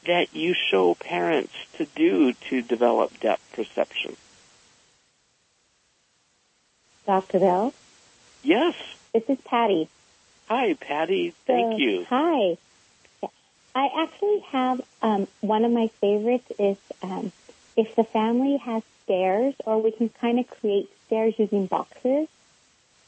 that 0.05 0.35
you 0.35 0.53
show 0.53 0.93
parents 0.95 1.53
to 1.77 1.85
do 1.85 2.33
to 2.49 2.61
develop 2.61 3.19
depth 3.19 3.41
perception? 3.53 4.15
Dr. 7.05 7.39
Bell? 7.39 7.73
Yes. 8.43 8.75
This 9.13 9.23
is 9.27 9.39
Patty. 9.41 9.89
Hi, 10.47 10.73
Patty. 10.75 11.33
Thank 11.45 11.73
so, 11.73 11.77
you. 11.77 12.05
Hi. 12.09 12.57
I 13.73 14.03
actually 14.03 14.39
have 14.51 14.81
um, 15.01 15.27
one 15.39 15.65
of 15.65 15.71
my 15.71 15.87
favorites 16.01 16.51
is 16.59 16.77
um, 17.01 17.31
if 17.75 17.95
the 17.95 18.03
family 18.03 18.57
has 18.57 18.83
stairs, 19.11 19.53
or 19.65 19.81
we 19.81 19.91
can 19.91 20.07
kind 20.09 20.39
of 20.39 20.49
create 20.49 20.89
stairs 21.07 21.33
using 21.37 21.65
boxes. 21.65 22.27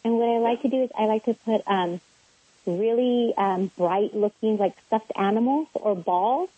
And 0.03 0.17
what 0.17 0.27
I 0.27 0.39
like 0.39 0.61
to 0.63 0.67
do 0.67 0.83
is 0.83 0.89
I 0.97 1.05
like 1.05 1.23
to 1.25 1.33
put 1.33 1.61
um, 1.65 2.01
really 2.65 3.33
um, 3.37 3.71
bright 3.77 4.13
looking 4.13 4.57
like 4.57 4.73
stuffed 4.87 5.13
animals 5.15 5.67
or 5.75 5.95
balls 5.95 6.49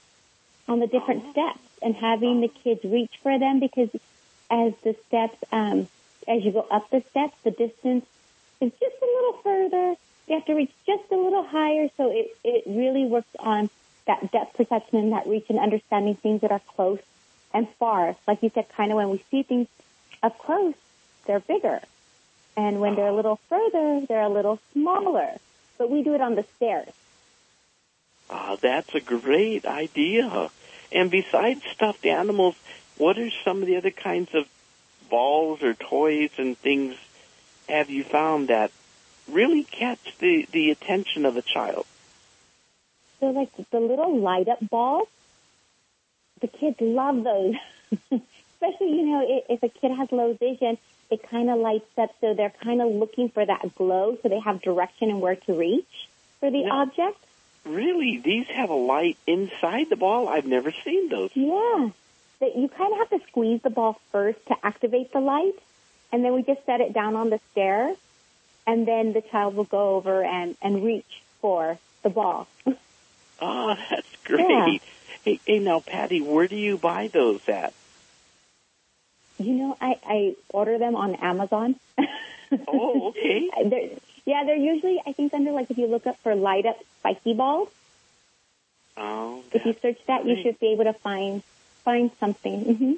on 0.67 0.79
the 0.79 0.87
different 0.87 1.23
Oh. 1.27 1.31
steps 1.31 1.59
and 1.83 1.95
having 1.95 2.41
the 2.41 2.47
kids 2.47 2.83
reach 2.83 3.13
for 3.21 3.37
them 3.37 3.59
because 3.59 3.89
as 4.49 4.73
the 4.83 4.95
steps, 5.07 5.37
um, 5.51 5.87
as 6.27 6.43
you 6.43 6.51
go 6.51 6.65
up 6.71 6.89
the 6.89 7.03
steps, 7.11 7.35
the 7.43 7.51
distance 7.51 8.05
is 8.61 8.71
just 8.79 8.95
a 9.01 9.05
little 9.05 9.33
further. 9.43 9.95
You 10.27 10.35
have 10.35 10.45
to 10.45 10.55
reach 10.55 10.71
just 10.87 11.03
a 11.11 11.15
little 11.15 11.43
higher. 11.43 11.87
So 11.97 12.09
it, 12.11 12.35
it 12.43 12.63
really 12.65 13.05
works 13.05 13.35
on 13.37 13.69
that 14.07 14.31
depth 14.31 14.57
perception 14.57 14.97
and 14.97 15.11
that 15.13 15.27
reach 15.27 15.45
and 15.49 15.59
understanding 15.59 16.15
things 16.15 16.41
that 16.41 16.51
are 16.51 16.61
close 16.75 16.99
and 17.55 17.67
far. 17.79 18.15
Like 18.27 18.43
you 18.43 18.51
said, 18.53 18.67
kind 18.69 18.91
of 18.91 18.97
when 18.97 19.09
we 19.09 19.23
see 19.31 19.41
things 19.41 19.67
up 20.21 20.37
close, 20.37 20.75
they're 21.25 21.39
bigger. 21.39 21.79
And 22.57 22.81
when 22.81 22.95
they're 22.95 23.07
a 23.07 23.15
little 23.15 23.39
further, 23.49 24.05
they're 24.07 24.21
a 24.21 24.29
little 24.29 24.59
smaller. 24.73 25.31
But 25.77 25.89
we 25.89 26.03
do 26.03 26.13
it 26.13 26.21
on 26.21 26.35
the 26.35 26.45
stairs. 26.57 26.89
Ah, 28.29 28.57
that's 28.59 28.93
a 28.93 28.99
great 28.99 29.65
idea. 29.65 30.51
And 30.91 31.09
besides 31.09 31.61
stuffed 31.73 32.05
animals, 32.05 32.55
what 32.97 33.17
are 33.17 33.29
some 33.43 33.61
of 33.61 33.67
the 33.67 33.77
other 33.77 33.91
kinds 33.91 34.33
of 34.33 34.47
balls 35.09 35.63
or 35.63 35.73
toys 35.73 36.31
and 36.37 36.57
things 36.57 36.95
have 37.69 37.89
you 37.89 38.03
found 38.03 38.49
that 38.49 38.71
really 39.31 39.63
catch 39.63 40.17
the, 40.19 40.45
the 40.51 40.71
attention 40.71 41.25
of 41.25 41.37
a 41.37 41.41
child? 41.41 41.85
So 43.19 43.27
like 43.27 43.49
the 43.71 43.79
little 43.79 44.19
light 44.19 44.47
up 44.47 44.59
balls, 44.69 45.07
the 46.41 46.47
kids 46.47 46.79
love 46.81 47.23
those. 47.23 47.55
Especially, 48.61 48.97
you 48.97 49.05
know, 49.05 49.41
if 49.49 49.61
a 49.63 49.69
kid 49.69 49.91
has 49.91 50.11
low 50.11 50.33
vision, 50.33 50.77
it 51.11 51.21
kind 51.29 51.49
of 51.49 51.59
lights 51.59 51.85
up 51.97 52.09
so 52.21 52.33
they're 52.33 52.53
kind 52.63 52.81
of 52.81 52.91
looking 52.91 53.29
for 53.29 53.45
that 53.45 53.75
glow 53.75 54.17
so 54.21 54.29
they 54.29 54.39
have 54.39 54.61
direction 54.61 55.09
and 55.09 55.21
where 55.21 55.35
to 55.35 55.53
reach 55.53 56.07
for 56.39 56.49
the 56.49 56.59
Yeah. 56.59 56.71
object. 56.73 57.17
Really, 57.65 58.17
these 58.17 58.47
have 58.47 58.69
a 58.69 58.75
light 58.75 59.17
inside 59.25 59.89
the 59.89 59.95
ball? 59.95 60.27
I've 60.27 60.45
never 60.45 60.71
seen 60.83 61.09
those. 61.09 61.31
Yeah. 61.35 61.89
That 62.39 62.55
you 62.55 62.67
kind 62.69 62.93
of 62.93 62.99
have 62.99 63.09
to 63.21 63.27
squeeze 63.27 63.61
the 63.61 63.69
ball 63.69 63.99
first 64.11 64.45
to 64.47 64.55
activate 64.63 65.11
the 65.13 65.19
light, 65.19 65.55
and 66.11 66.23
then 66.23 66.33
we 66.33 66.43
just 66.43 66.63
set 66.65 66.81
it 66.81 66.93
down 66.93 67.15
on 67.15 67.29
the 67.29 67.39
stair, 67.51 67.95
and 68.67 68.87
then 68.87 69.13
the 69.13 69.21
child 69.21 69.55
will 69.55 69.63
go 69.63 69.95
over 69.95 70.23
and, 70.23 70.55
and 70.61 70.83
reach 70.83 71.21
for 71.41 71.77
the 72.03 72.09
ball. 72.09 72.47
Oh, 73.41 73.75
that's 73.89 74.15
great. 74.25 74.47
Yeah. 74.49 74.77
Hey, 75.25 75.39
hey, 75.45 75.57
now, 75.59 75.79
Patty, 75.79 76.21
where 76.21 76.47
do 76.47 76.55
you 76.55 76.77
buy 76.77 77.07
those 77.07 77.41
at? 77.49 77.73
You 79.39 79.53
know, 79.53 79.77
I, 79.81 79.95
I 80.05 80.35
order 80.53 80.77
them 80.77 80.95
on 80.95 81.15
Amazon. 81.15 81.75
Oh, 82.67 83.07
okay. 83.17 83.49
they're, 83.65 83.89
yeah, 84.25 84.43
they're 84.45 84.55
usually, 84.55 85.01
I 85.05 85.13
think, 85.13 85.33
under 85.33 85.51
like 85.51 85.71
if 85.71 85.77
you 85.79 85.87
look 85.87 86.05
up 86.07 86.17
for 86.19 86.35
light 86.35 86.65
up 86.65 86.77
spiky 86.99 87.33
balls, 87.33 87.69
Oh, 88.97 89.43
if 89.51 89.65
you 89.65 89.75
search 89.81 89.97
that, 90.07 90.25
you 90.25 90.41
should 90.41 90.59
be 90.59 90.67
able 90.67 90.85
to 90.85 90.93
find 90.93 91.43
find 91.83 92.11
something. 92.19 92.75
hmm 92.75 92.93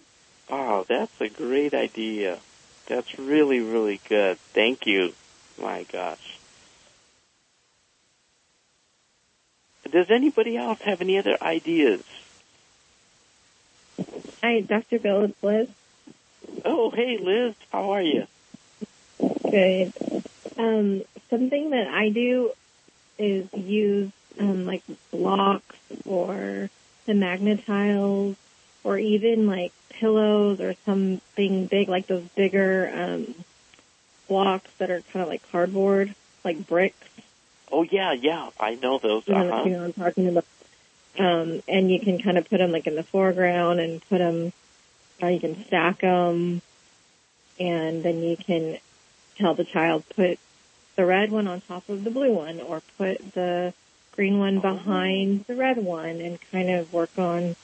Oh, 0.50 0.86
that's 0.88 1.20
a 1.20 1.28
great 1.28 1.74
idea. 1.74 2.40
That's 2.86 3.18
really, 3.18 3.60
really 3.60 4.00
good. 4.08 4.38
Thank 4.54 4.86
you. 4.86 5.14
My 5.60 5.84
gosh. 5.92 6.37
Does 9.88 10.10
anybody 10.10 10.58
else 10.58 10.82
have 10.82 11.02
any 11.02 11.18
other 11.18 11.38
ideas? 11.42 12.04
Hi, 14.44 14.62
Dr. 14.62 15.00
Bill. 15.00 15.24
It's 15.26 15.44
Liz. 15.44 15.70
Oh, 16.66 16.92
hey, 16.92 17.18
Liz. 17.18 17.56
How 17.72 17.92
are 17.92 18.02
you? 18.02 18.28
Good. 19.50 19.94
Um, 20.58 21.04
something 21.30 21.72
that 21.72 21.88
I 21.88 22.10
do 22.10 22.52
is 23.18 23.52
use 23.54 24.12
um, 24.40 24.66
like 24.66 24.84
blocks 25.12 25.76
or 26.06 26.70
the 27.06 27.14
magnetiles 27.14 28.36
or 28.84 28.98
even 28.98 29.48
like 29.48 29.72
pillows 29.90 30.60
or 30.62 30.76
something 30.86 31.66
big 31.66 31.90
like 31.90 32.08
those 32.08 32.28
bigger 32.36 32.92
um, 32.94 33.36
blocks 34.28 34.70
that 34.78 34.92
are 34.92 35.02
kind 35.14 35.24
of 35.24 35.30
like 35.30 35.50
cardboard, 35.52 36.14
like 36.44 36.68
bricks. 36.68 37.08
Oh, 37.72 37.84
yeah, 37.84 38.14
yeah. 38.14 38.50
I 38.60 38.76
know 38.76 39.00
those. 39.00 39.24
You 39.28 39.36
know, 39.36 39.50
Uh-huh. 39.50 39.64
you 39.66 39.72
know 39.72 39.84
I'm 39.86 39.94
talking 39.94 40.28
about. 40.28 40.46
Um, 41.20 41.64
and 41.68 41.92
you 41.92 42.00
can 42.00 42.22
kind 42.22 42.38
of 42.38 42.48
put 42.48 42.58
them 42.58 42.72
like 42.72 42.86
in 42.86 42.96
the 42.96 43.04
foreground 43.04 43.80
and 43.80 44.02
put 44.08 44.20
them, 44.20 44.54
or 45.22 45.32
you 45.32 45.40
can 45.40 45.66
stack 45.66 46.02
them, 46.02 46.62
and 47.60 48.04
then 48.04 48.22
you 48.22 48.38
can 48.38 48.78
tell 49.38 49.56
the 49.56 49.66
child 49.66 50.04
put 50.16 50.38
the 50.96 51.06
red 51.06 51.32
one 51.32 51.48
on 51.48 51.62
top 51.62 51.90
of 51.90 52.04
the 52.04 52.12
blue 52.12 52.34
one, 52.34 52.62
or 52.62 52.82
put 52.98 53.18
the 53.34 53.74
green 54.12 54.38
one 54.38 54.60
behind 54.60 55.46
the 55.48 55.56
red 55.56 55.78
one, 55.78 56.22
and 56.22 56.40
kind 56.52 56.70
of 56.70 56.94
work 56.94 57.18
on 57.18 57.56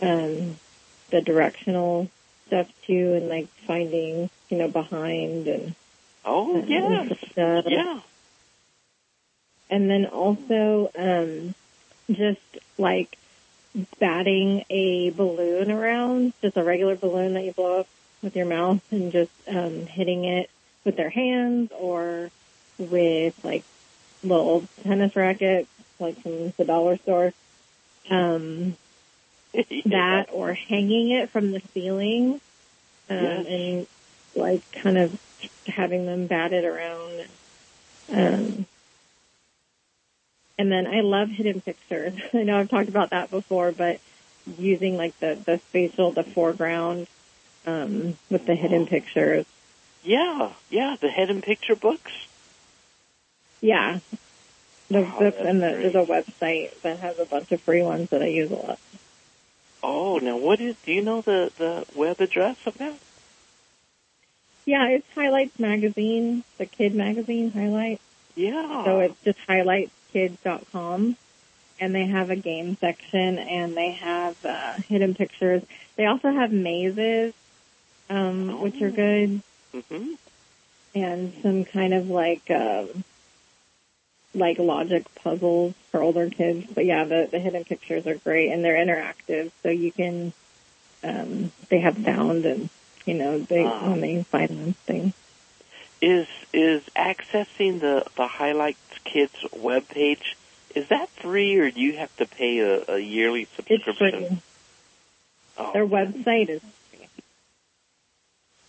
um, 0.00 0.58
the 1.10 1.20
directional 1.20 2.08
stuff 2.46 2.68
too, 2.86 3.14
and 3.14 3.28
like 3.28 3.48
finding 3.66 4.30
you 4.48 4.56
know 4.58 4.68
behind 4.68 5.46
and 5.48 5.74
Oh, 6.24 6.64
yes. 6.66 7.16
stuff 7.32 7.64
Yeah. 7.66 8.00
And 9.70 9.88
then 9.90 10.06
also 10.06 10.90
um, 10.96 11.54
just 12.10 12.40
like 12.78 13.16
batting 14.00 14.64
a 14.70 15.10
balloon 15.10 15.70
around, 15.70 16.32
just 16.42 16.56
a 16.56 16.64
regular 16.64 16.96
balloon 16.96 17.34
that 17.34 17.44
you 17.44 17.52
blow 17.52 17.80
up 17.80 17.88
with 18.22 18.34
your 18.36 18.46
mouth, 18.46 18.80
and 18.90 19.12
just 19.12 19.30
um, 19.46 19.86
hitting 19.86 20.24
it 20.24 20.50
with 20.84 20.96
their 20.96 21.10
hands 21.10 21.70
or 21.78 22.30
with 22.78 23.34
like 23.44 23.64
little 24.22 24.64
tennis 24.82 25.14
rackets, 25.14 25.68
like 26.00 26.20
from 26.22 26.52
the 26.56 26.64
dollar 26.64 26.96
store. 26.98 27.32
Um, 28.10 28.76
that 29.86 30.26
or 30.32 30.52
hanging 30.54 31.10
it 31.10 31.30
from 31.30 31.52
the 31.52 31.60
ceiling, 31.74 32.40
um, 33.10 33.16
Yes. 33.18 33.46
and 33.46 33.86
like 34.34 34.62
kind 34.72 34.98
of 34.98 35.18
having 35.66 36.06
them 36.06 36.26
batted 36.26 36.64
around. 36.64 37.26
Um, 38.10 38.66
and 40.58 40.70
then 40.70 40.86
I 40.86 41.00
love 41.00 41.28
hidden 41.28 41.60
pictures. 41.60 42.14
I 42.34 42.42
know 42.42 42.58
I've 42.58 42.68
talked 42.68 42.88
about 42.88 43.10
that 43.10 43.30
before, 43.30 43.72
but 43.72 44.00
using 44.58 44.96
like 44.96 45.18
the, 45.20 45.38
the 45.44 45.58
spatial, 45.68 46.12
the 46.12 46.24
foreground, 46.24 47.06
um, 47.66 48.16
with 48.30 48.46
the 48.46 48.54
hidden 48.54 48.86
pictures. 48.86 49.46
Yeah, 50.02 50.52
yeah, 50.70 50.96
the 51.00 51.10
hidden 51.10 51.42
picture 51.42 51.76
books. 51.76 52.12
Yeah. 53.60 53.98
The 54.88 55.00
Oh, 55.00 55.18
books 55.18 55.36
and 55.40 55.62
the, 55.62 55.66
there's 55.66 55.94
a 55.94 56.04
website 56.04 56.80
that 56.80 56.98
has 57.00 57.18
a 57.18 57.26
bunch 57.26 57.52
of 57.52 57.60
free 57.60 57.82
ones 57.82 58.08
that 58.10 58.22
I 58.22 58.26
use 58.28 58.50
a 58.50 58.54
lot. 58.54 58.78
Oh, 59.82 60.18
now 60.18 60.36
what 60.38 60.60
is? 60.60 60.76
Do 60.84 60.92
you 60.92 61.02
know 61.02 61.20
the 61.20 61.52
the 61.58 61.84
web 61.94 62.20
address 62.20 62.56
of 62.66 62.78
that? 62.78 62.96
Yeah, 64.64 64.88
it's 64.88 65.06
Highlights 65.14 65.58
Magazine, 65.58 66.42
the 66.56 66.66
kid 66.66 66.94
magazine, 66.94 67.50
Highlights. 67.50 68.02
Yeah. 68.34 68.84
So 68.84 69.00
it's 69.00 69.22
just 69.24 69.38
highlightskids.com. 70.14 71.16
And 71.80 71.94
they 71.94 72.06
have 72.06 72.30
a 72.30 72.36
game 72.36 72.76
section 72.76 73.38
and 73.38 73.76
they 73.76 73.92
have 73.92 74.44
uh, 74.44 74.72
hidden 74.88 75.14
pictures. 75.14 75.62
They 75.96 76.06
also 76.06 76.32
have 76.32 76.50
mazes, 76.52 77.34
um, 78.10 78.50
Oh. 78.50 78.56
which 78.64 78.80
are 78.82 78.90
good, 78.90 79.42
hmm 79.72 80.14
and 80.94 81.32
some 81.42 81.64
kind 81.66 81.92
of 81.94 82.08
like 82.10 82.50
um, 82.50 83.04
like 84.34 84.58
logic 84.58 85.04
puzzles 85.16 85.74
for 85.92 86.02
older 86.02 86.28
kids. 86.30 86.66
But 86.74 86.86
yeah, 86.86 87.04
the, 87.04 87.28
the 87.30 87.38
hidden 87.38 87.64
pictures 87.64 88.06
are 88.06 88.16
great 88.16 88.50
and 88.50 88.64
they're 88.64 88.74
interactive, 88.84 89.52
so 89.62 89.68
you 89.68 89.92
can. 89.92 90.32
Um, 91.04 91.52
they 91.68 91.78
have 91.78 92.02
sound 92.02 92.44
and 92.44 92.70
you 93.06 93.14
know 93.14 93.38
they 93.38 93.64
Ah. 93.64 93.88
when 93.90 94.00
they 94.00 94.22
find 94.24 94.48
them 94.48 94.72
things. 94.72 95.14
Is 96.00 96.28
is 96.52 96.82
accessing 96.96 97.80
the 97.80 98.04
the 98.16 98.26
Highlights 98.28 98.78
Kids 99.04 99.34
webpage 99.52 100.34
is 100.74 100.88
that 100.88 101.08
free 101.10 101.56
or 101.58 101.70
do 101.70 101.80
you 101.80 101.96
have 101.96 102.14
to 102.18 102.26
pay 102.26 102.58
a, 102.60 102.94
a 102.94 102.98
yearly 102.98 103.42
It's 103.42 103.84
subscription? 103.84 104.26
free. 104.28 104.38
Oh. 105.58 105.72
Their 105.72 105.86
website 105.86 106.50
is 106.50 106.62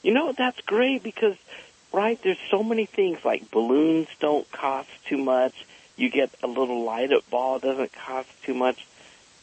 You 0.01 0.13
know, 0.13 0.31
that's 0.31 0.59
great 0.61 1.03
because, 1.03 1.35
right, 1.91 2.17
there's 2.23 2.39
so 2.49 2.63
many 2.63 2.85
things 2.85 3.23
like 3.25 3.51
balloons 3.51 4.07
don't 4.19 4.49
cost 4.51 4.89
too 5.05 5.17
much. 5.17 5.53
You 5.97 6.09
get 6.09 6.29
a 6.41 6.47
little 6.47 6.83
light 6.83 7.11
up 7.11 7.29
ball, 7.29 7.59
doesn't 7.59 7.91
cost 7.93 8.29
too 8.43 8.53
much. 8.53 8.85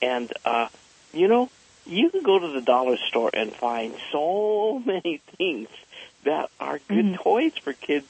And, 0.00 0.32
uh, 0.44 0.68
you 1.12 1.28
know, 1.28 1.50
you 1.84 2.10
can 2.10 2.22
go 2.22 2.38
to 2.38 2.48
the 2.48 2.62
dollar 2.62 2.96
store 2.96 3.30
and 3.34 3.52
find 3.52 3.94
so 4.10 4.78
many 4.86 5.20
things 5.36 5.68
that 6.26 6.50
are 6.60 6.78
good 6.88 7.04
Mhm. 7.06 7.14
toys 7.16 7.52
for 7.58 7.72
kids, 7.72 8.06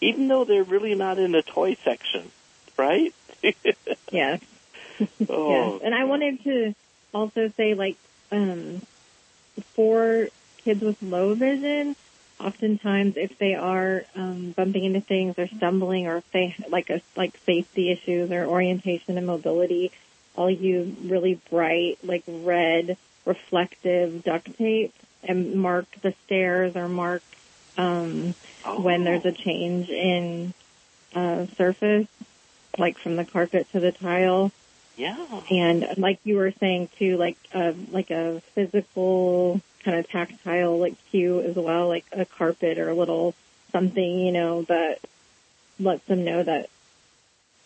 even 0.00 0.28
though 0.28 0.44
they're 0.44 0.64
really 0.64 0.94
not 0.94 1.18
in 1.18 1.32
the 1.32 1.42
toy 1.42 1.76
section, 1.84 2.30
right? 2.76 3.14
yes. 4.10 4.40
oh, 5.28 5.48
yes. 5.48 5.82
And 5.84 5.94
I 5.94 6.04
wanted 6.04 6.42
to 6.44 6.74
also 7.14 7.50
say, 7.56 7.74
like, 7.74 7.96
um, 8.30 8.82
for 9.74 10.28
kids 10.64 10.80
with 10.82 11.00
low 11.02 11.34
vision, 11.34 11.96
oftentimes 12.40 13.16
if 13.16 13.38
they 13.38 13.54
are 13.54 14.04
um, 14.16 14.52
bumping 14.56 14.84
into 14.84 15.00
things 15.00 15.38
or 15.38 15.46
stumbling, 15.48 16.06
or 16.06 16.18
if 16.18 16.30
they 16.32 16.54
like 16.68 16.90
a 16.90 17.00
like 17.16 17.32
safety 17.46 17.90
issues 17.92 18.30
or 18.30 18.44
orientation 18.46 19.16
and 19.18 19.26
mobility, 19.26 19.92
I'll 20.36 20.50
use 20.50 20.94
really 21.04 21.40
bright, 21.50 21.98
like 22.02 22.24
red, 22.26 22.96
reflective 23.26 24.24
duct 24.24 24.56
tape 24.56 24.94
and 25.22 25.54
mark 25.56 25.86
the 26.02 26.14
stairs 26.24 26.74
or 26.74 26.88
mark 26.88 27.22
um, 27.76 28.34
when 28.78 29.04
there's 29.04 29.24
a 29.24 29.32
change 29.32 29.88
in 29.88 30.54
uh, 31.14 31.46
surface, 31.56 32.06
like 32.78 32.98
from 32.98 33.16
the 33.16 33.24
carpet 33.24 33.70
to 33.72 33.80
the 33.80 33.92
tile. 33.92 34.52
yeah. 34.96 35.26
And 35.50 35.86
like 35.96 36.20
you 36.24 36.36
were 36.36 36.52
saying 36.52 36.90
too, 36.98 37.16
like 37.16 37.36
uh, 37.54 37.72
like 37.90 38.10
a 38.10 38.40
physical 38.54 39.60
kind 39.84 39.98
of 39.98 40.08
tactile 40.08 40.78
like 40.78 40.94
cue 41.10 41.40
as 41.40 41.56
well, 41.56 41.88
like 41.88 42.04
a 42.12 42.24
carpet 42.24 42.78
or 42.78 42.90
a 42.90 42.94
little 42.94 43.34
something, 43.72 44.18
you 44.18 44.32
know, 44.32 44.62
that 44.62 45.00
lets 45.80 46.04
them 46.04 46.24
know 46.24 46.42
that 46.42 46.68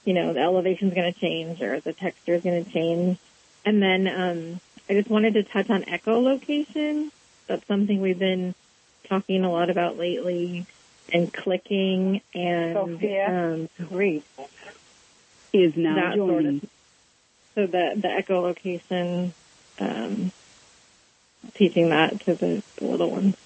you 0.04 0.14
know 0.14 0.32
the 0.32 0.40
elevation's 0.40 0.94
going 0.94 1.12
to 1.12 1.18
change 1.18 1.60
or 1.60 1.80
the 1.80 1.92
texture 1.92 2.34
is 2.34 2.42
going 2.42 2.64
to 2.64 2.70
change. 2.70 3.18
And 3.64 3.82
then 3.82 4.06
um, 4.06 4.60
I 4.88 4.94
just 4.94 5.10
wanted 5.10 5.34
to 5.34 5.42
touch 5.42 5.68
on 5.70 5.82
echolocation. 5.82 7.10
That's 7.48 7.66
something 7.66 8.00
we've 8.00 8.18
been 8.18 8.54
talking 9.06 9.44
a 9.44 9.50
lot 9.50 9.70
about 9.70 9.96
lately, 9.98 10.66
and 11.12 11.32
clicking 11.32 12.20
and 12.34 12.74
Sophia? 12.74 13.68
um, 13.80 13.88
Great. 13.88 14.24
Is 15.52 15.76
now 15.76 15.94
That 15.94 16.14
sort 16.16 16.30
of- 16.30 16.42
joining. 16.44 16.68
so 17.54 17.66
the 17.66 17.92
the 17.96 18.08
echolocation, 18.08 19.32
um, 19.78 20.32
teaching 21.54 21.90
that 21.90 22.20
to 22.26 22.34
the, 22.34 22.62
the 22.76 22.84
little 22.84 23.10
ones. 23.10 23.36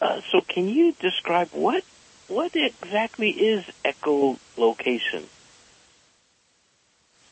Uh, 0.00 0.20
so 0.30 0.40
can 0.40 0.68
you 0.68 0.92
describe 1.00 1.48
what 1.52 1.84
what 2.28 2.54
exactly 2.54 3.30
is 3.30 3.64
echolocation? 3.84 5.24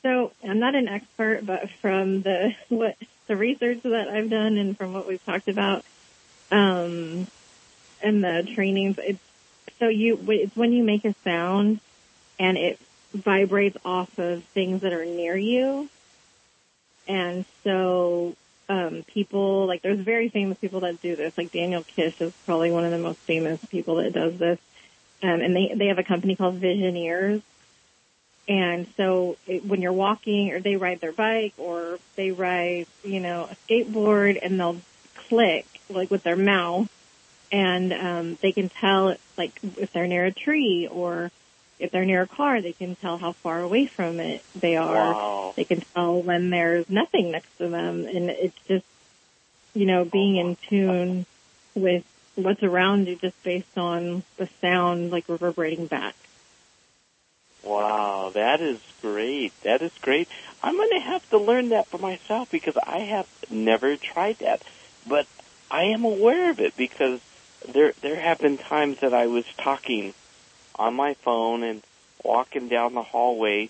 So 0.03 0.33
I'm 0.43 0.59
not 0.59 0.74
an 0.74 0.89
expert, 0.89 1.45
but 1.45 1.68
from 1.83 2.22
the 2.22 2.55
what 2.68 2.97
the 3.27 3.37
research 3.37 3.83
that 3.83 4.09
I've 4.09 4.31
done 4.31 4.57
and 4.57 4.77
from 4.77 4.93
what 4.93 5.07
we've 5.07 5.24
talked 5.24 5.49
about, 5.49 5.85
um, 6.51 7.26
and 8.03 8.22
the 8.24 8.49
trainings, 8.55 8.99
it's 8.99 9.20
so 9.78 9.88
you 9.88 10.18
it's 10.28 10.57
when 10.57 10.72
you 10.72 10.84
make 10.84 11.05
a 11.05 11.14
sound 11.24 11.80
and 12.38 12.57
it 12.57 12.78
vibrates 13.12 13.76
off 13.84 14.18
of 14.18 14.44
things 14.44 14.82
that 14.82 14.92
are 14.92 15.05
near 15.05 15.36
you, 15.36 15.88
and 17.09 17.44
so 17.64 18.34
um, 18.68 19.05
people 19.07 19.66
like 19.66 19.82
there's 19.82 20.01
very 20.01 20.28
famous 20.28 20.59
people 20.59 20.80
that 20.80 21.01
do 21.03 21.16
this. 21.16 21.36
Like 21.36 21.53
Daniel 21.53 21.82
Kish 21.82 22.20
is 22.20 22.32
probably 22.44 22.70
one 22.70 22.84
of 22.84 22.90
the 22.90 22.99
most 22.99 23.18
famous 23.18 23.64
people 23.66 23.97
that 23.97 24.12
does 24.12 24.38
this, 24.38 24.59
um, 25.22 25.40
and 25.40 25.55
they 25.55 25.72
they 25.74 25.86
have 25.86 25.99
a 25.99 26.05
company 26.05 26.36
called 26.36 26.61
Visioneers. 26.61 27.42
And 28.49 28.86
so 28.97 29.36
it, 29.49 29.64
when 29.64 29.82
you're 29.82 29.92
walking 29.92 30.53
or 30.53 30.61
they 30.61 30.76
ride 30.76 31.01
their 31.01 31.12
bike 31.12 31.55
or 31.59 31.99
they 32.14 32.30
ride, 32.30 32.86
you 33.03 33.18
know, 33.18 33.49
a 33.51 33.57
skateboard 33.66 34.38
and 34.40 34.61
they'll 34.61 34.80
click 35.28 35.66
like 35.89 36.11
with 36.11 36.22
their 36.22 36.37
mouth 36.37 36.89
and 37.53 37.93
um, 37.93 38.39
they 38.43 38.53
can 38.53 38.68
tell 38.68 39.16
like 39.37 39.53
if 39.76 39.93
they're 39.93 40.07
near 40.07 40.24
a 40.26 40.32
tree 40.32 40.89
or 40.91 41.30
if 41.78 41.91
they're 41.91 42.05
near 42.05 42.22
a 42.22 42.26
car, 42.26 42.61
they 42.61 42.72
can 42.72 42.97
tell 42.97 43.18
how 43.18 43.32
far 43.32 43.61
away 43.61 43.87
from 43.87 44.18
it 44.18 44.43
they 44.55 44.76
are. 44.76 45.12
Wow. 45.12 45.53
They 45.57 45.64
can 45.64 45.82
tell 45.95 46.22
when 46.22 46.51
there's 46.51 46.89
nothing 46.89 47.30
next 47.30 47.57
to 47.59 47.68
them 47.68 48.07
and 48.07 48.30
it's 48.30 48.59
just, 48.66 48.84
you 49.74 49.87
know, 49.87 50.05
being 50.05 50.37
in 50.37 50.57
tune 50.68 51.26
with 51.74 52.05
what's 52.34 52.62
around 52.62 53.09
you 53.09 53.16
just 53.16 53.41
based 53.43 53.76
on 53.76 54.22
the 54.37 54.49
sound 54.61 55.11
like 55.11 55.28
reverberating 55.28 55.87
back. 55.87 56.14
Wow, 57.62 58.30
that 58.34 58.61
is 58.61 58.78
great. 59.03 59.53
That 59.62 59.82
is 59.82 59.91
great. 60.01 60.28
I'm 60.62 60.76
going 60.76 60.91
to 60.91 61.01
have 61.01 61.28
to 61.30 61.39
learn 61.39 61.70
that 61.70 61.89
for 61.89 61.99
myself 61.99 62.51
because 62.51 62.76
I 62.76 63.01
have 63.01 63.28
never 63.51 63.97
tried 63.97 64.39
that. 64.39 64.62
But 65.09 65.26
I 65.77 65.93
am 65.93 66.05
aware 66.07 66.51
of 66.51 66.59
it 66.59 66.74
because 66.74 67.20
there 67.70 67.93
there 68.01 68.18
have 68.18 68.39
been 68.39 68.57
times 68.57 69.01
that 69.01 69.12
I 69.12 69.27
was 69.27 69.45
talking 69.62 70.14
on 70.77 70.95
my 70.95 71.12
phone 71.12 71.62
and 71.62 71.83
walking 72.24 72.68
down 72.68 72.95
the 72.95 73.03
hallway, 73.03 73.68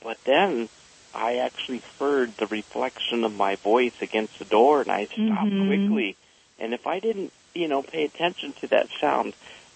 but 0.00 0.16
then 0.22 0.68
I 1.12 1.38
actually 1.38 1.82
heard 1.98 2.36
the 2.36 2.46
reflection 2.46 3.24
of 3.24 3.34
my 3.34 3.56
voice 3.56 4.00
against 4.00 4.38
the 4.38 4.44
door 4.44 4.82
and 4.82 4.92
I 4.92 5.06
stopped 5.06 5.50
Mhm. 5.50 5.66
quickly. 5.66 6.14
And 6.60 6.72
if 6.72 6.86
I 6.86 7.00
didn't, 7.00 7.32
you 7.52 7.66
know, 7.66 7.82
pay 7.82 8.04
attention 8.04 8.52
to 8.60 8.68
that 8.68 8.88
sound, 9.00 9.34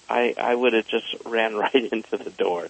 I 0.08 0.32
I 0.38 0.54
would 0.54 0.74
have 0.74 0.86
just 0.86 1.12
ran 1.24 1.56
right 1.64 1.88
into 1.92 2.18
the 2.18 2.30
door. 2.30 2.68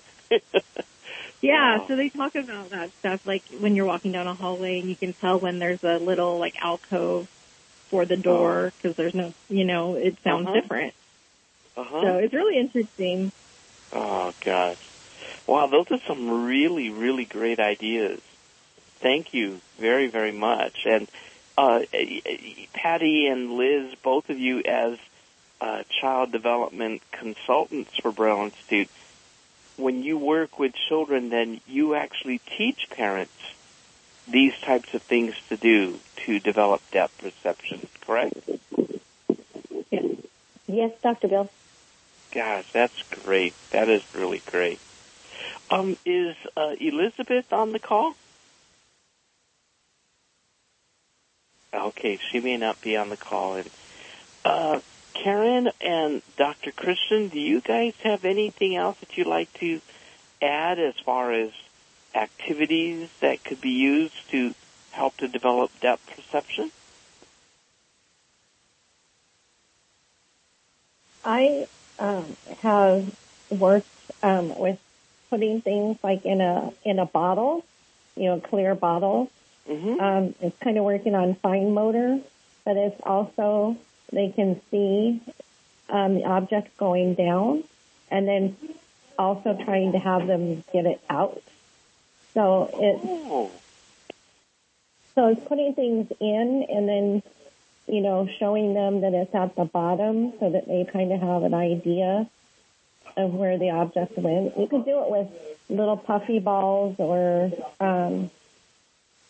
Yeah, 1.42 1.76
Wow. 1.76 1.84
so 1.88 1.96
they 1.96 2.08
talk 2.08 2.34
about 2.34 2.70
that 2.70 2.90
stuff, 3.00 3.26
like 3.26 3.42
when 3.58 3.76
you're 3.76 3.84
walking 3.84 4.12
down 4.12 4.26
a 4.26 4.34
hallway 4.34 4.80
and 4.80 4.88
you 4.88 4.96
can 4.96 5.12
tell 5.12 5.38
when 5.38 5.58
there's 5.58 5.84
a 5.84 5.98
little 5.98 6.38
like 6.38 6.56
alcove 6.62 7.28
for 7.90 8.04
the 8.04 8.16
door 8.16 8.72
because 8.76 8.96
there's 8.96 9.14
no, 9.14 9.32
you 9.48 9.64
know, 9.64 9.94
it 9.94 10.16
sounds 10.22 10.46
Uh-huh. 10.48 10.60
different. 10.60 10.94
Uh-huh. 11.76 12.00
So 12.00 12.18
it's 12.18 12.32
really 12.34 12.58
interesting. 12.58 13.32
Oh 13.92 14.32
gosh. 14.40 14.78
Wow, 15.46 15.66
those 15.68 15.86
are 15.90 16.00
some 16.06 16.44
really, 16.46 16.90
really 16.90 17.24
great 17.24 17.60
ideas. 17.60 18.20
Thank 19.00 19.32
you 19.34 19.60
very, 19.78 20.08
very 20.08 20.32
much. 20.32 20.84
And 20.86 21.06
uh, 21.56 21.80
Patty 22.72 23.26
and 23.28 23.52
Liz, 23.52 23.94
both 24.02 24.28
of 24.30 24.38
you 24.38 24.62
as 24.64 24.98
uh, 25.60 25.84
child 26.00 26.32
development 26.32 27.02
consultants 27.12 27.96
for 27.98 28.10
Braille 28.10 28.42
Institute, 28.44 28.88
when 29.76 30.02
you 30.02 30.18
work 30.18 30.58
with 30.58 30.74
children, 30.88 31.28
then 31.28 31.60
you 31.68 31.94
actually 31.94 32.40
teach 32.58 32.88
parents 32.90 33.32
these 34.28 34.54
types 34.60 34.92
of 34.94 35.02
things 35.02 35.34
to 35.48 35.56
do 35.56 35.98
to 36.24 36.40
develop 36.40 36.82
depth 36.90 37.18
perception, 37.18 37.86
correct? 38.00 38.34
Yes. 39.90 40.04
Yes, 40.66 40.92
Dr. 41.02 41.28
Bill. 41.28 41.50
Gosh, 42.32 42.70
that's 42.72 43.02
great. 43.24 43.54
That 43.70 43.88
is 43.88 44.02
really 44.14 44.42
great. 44.46 44.80
Um, 45.70 45.96
is 46.04 46.36
uh, 46.56 46.74
Elizabeth 46.80 47.52
on 47.52 47.72
the 47.72 47.78
call? 47.78 48.14
Okay, 51.72 52.18
she 52.30 52.40
may 52.40 52.56
not 52.56 52.80
be 52.80 52.96
on 52.96 53.10
the 53.10 53.16
call. 53.16 53.56
And 53.56 53.70
uh, 54.44 54.80
Karen 55.14 55.70
and 55.80 56.22
Dr. 56.36 56.72
Christian, 56.72 57.28
do 57.28 57.40
you 57.40 57.60
guys 57.60 57.94
have 58.02 58.24
anything 58.24 58.76
else 58.76 58.98
that 59.00 59.16
you'd 59.16 59.26
like 59.26 59.52
to 59.54 59.80
add 60.40 60.78
as 60.78 60.94
far 61.04 61.32
as 61.32 61.50
activities 62.16 63.10
that 63.20 63.44
could 63.44 63.60
be 63.60 63.70
used 63.70 64.30
to 64.30 64.54
help 64.92 65.16
to 65.18 65.28
develop 65.28 65.70
depth 65.80 66.06
perception? 66.16 66.70
I 71.24 71.66
um, 71.98 72.36
have 72.62 73.14
worked 73.50 73.88
um, 74.22 74.56
with 74.58 74.78
putting 75.28 75.60
things 75.60 75.98
like 76.02 76.24
in 76.24 76.40
a 76.40 76.72
in 76.84 76.98
a 76.98 77.06
bottle, 77.06 77.64
you 78.16 78.24
know, 78.24 78.40
clear 78.40 78.74
bottle. 78.74 79.30
Mm-hmm. 79.68 80.00
Um, 80.00 80.34
it's 80.40 80.58
kind 80.60 80.78
of 80.78 80.84
working 80.84 81.14
on 81.14 81.34
fine 81.34 81.74
motor, 81.74 82.20
but 82.64 82.76
it's 82.76 83.00
also 83.02 83.76
they 84.12 84.30
can 84.30 84.60
see 84.70 85.20
um, 85.88 86.14
the 86.14 86.24
object 86.24 86.76
going 86.76 87.14
down, 87.14 87.64
and 88.10 88.26
then 88.28 88.56
also 89.18 89.58
trying 89.64 89.92
to 89.92 89.98
have 89.98 90.26
them 90.26 90.62
get 90.72 90.86
it 90.86 91.00
out. 91.10 91.42
So 92.36 92.68
it's 92.74 93.00
Oh, 93.02 93.50
so 95.14 95.28
it's 95.28 95.42
putting 95.48 95.72
things 95.72 96.12
in 96.20 96.66
and 96.68 96.86
then, 96.86 97.22
you 97.88 98.02
know, 98.02 98.28
showing 98.38 98.74
them 98.74 99.00
that 99.00 99.14
it's 99.14 99.34
at 99.34 99.56
the 99.56 99.64
bottom 99.64 100.34
so 100.38 100.50
that 100.50 100.68
they 100.68 100.84
kind 100.84 101.12
of 101.12 101.20
have 101.22 101.44
an 101.44 101.54
idea 101.54 102.28
of 103.16 103.32
where 103.32 103.56
the 103.56 103.70
object 103.70 104.18
went. 104.18 104.58
You 104.58 104.66
could 104.66 104.84
do 104.84 105.02
it 105.02 105.10
with 105.10 105.28
little 105.70 105.96
puffy 105.96 106.38
balls 106.38 106.96
or, 106.98 107.50
um, 107.80 108.30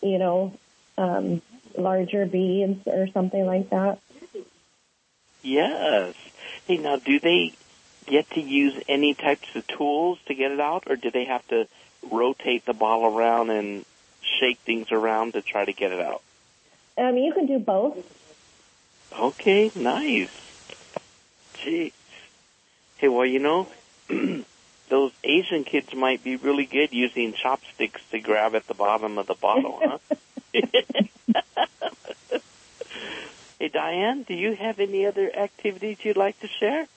you 0.01 0.17
know, 0.17 0.51
um, 0.97 1.41
larger 1.77 2.25
beads 2.25 2.85
or 2.87 3.07
something 3.07 3.45
like 3.45 3.69
that. 3.69 3.99
yes. 5.43 6.13
Hey, 6.67 6.75
now 6.75 6.97
do 6.97 7.21
they 7.21 7.53
get 8.05 8.29
to 8.31 8.41
use 8.41 8.83
any 8.89 9.13
types 9.13 9.55
of 9.55 9.65
tools 9.67 10.19
to 10.25 10.33
get 10.33 10.51
it 10.51 10.59
out, 10.59 10.83
or 10.87 10.97
do 10.97 11.09
they 11.09 11.23
have 11.23 11.47
to 11.47 11.69
rotate 12.11 12.65
the 12.65 12.73
ball 12.73 13.05
around 13.05 13.49
and 13.49 13.85
shake 14.39 14.59
things 14.59 14.91
around 14.91 15.33
to 15.33 15.41
try 15.41 15.65
to 15.65 15.73
get 15.73 15.91
it 15.91 15.99
out? 15.99 16.21
Um, 16.97 17.17
you 17.17 17.33
can 17.33 17.45
do 17.45 17.59
both. 17.59 17.97
Okay, 19.17 19.71
nice. 19.75 20.29
Jeez. 21.55 21.91
Hey, 22.97 23.07
well, 23.07 23.25
you 23.25 23.39
know, 23.39 23.67
those 24.89 25.11
Asian 25.23 25.63
kids 25.63 25.93
might 25.93 26.23
be 26.23 26.35
really 26.35 26.65
good 26.65 26.91
using 26.91 27.33
chopsticks 27.33 28.01
to 28.11 28.19
grab 28.19 28.55
at 28.55 28.67
the 28.67 28.73
bottom 28.73 29.17
of 29.17 29.27
the 29.27 29.35
bottle, 29.35 29.79
huh? 29.81 29.97
hey, 33.59 33.67
Diane, 33.67 34.23
do 34.23 34.33
you 34.33 34.55
have 34.55 34.79
any 34.79 35.05
other 35.05 35.31
activities 35.35 35.97
you'd 36.03 36.17
like 36.17 36.39
to 36.39 36.47
share? 36.47 36.87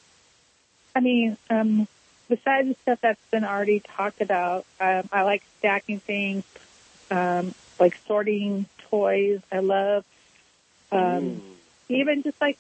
I 0.95 1.01
mean, 1.01 1.37
um, 1.49 1.87
besides 2.31 2.69
the 2.69 2.75
stuff 2.83 2.99
that's 3.03 3.21
been 3.31 3.45
already 3.45 3.81
talked 3.81 4.23
about, 4.23 4.65
um, 4.81 5.07
I 5.13 5.23
like 5.23 5.43
stacking 5.59 6.01
things, 6.01 6.45
um, 7.11 7.55
like 7.79 7.99
sorting 8.07 8.65
toys. 8.89 9.41
I 9.53 9.59
love, 9.59 10.05
um, 10.93 10.99
Mm. 10.99 11.41
even 11.91 12.23
just 12.23 12.41
like 12.41 12.57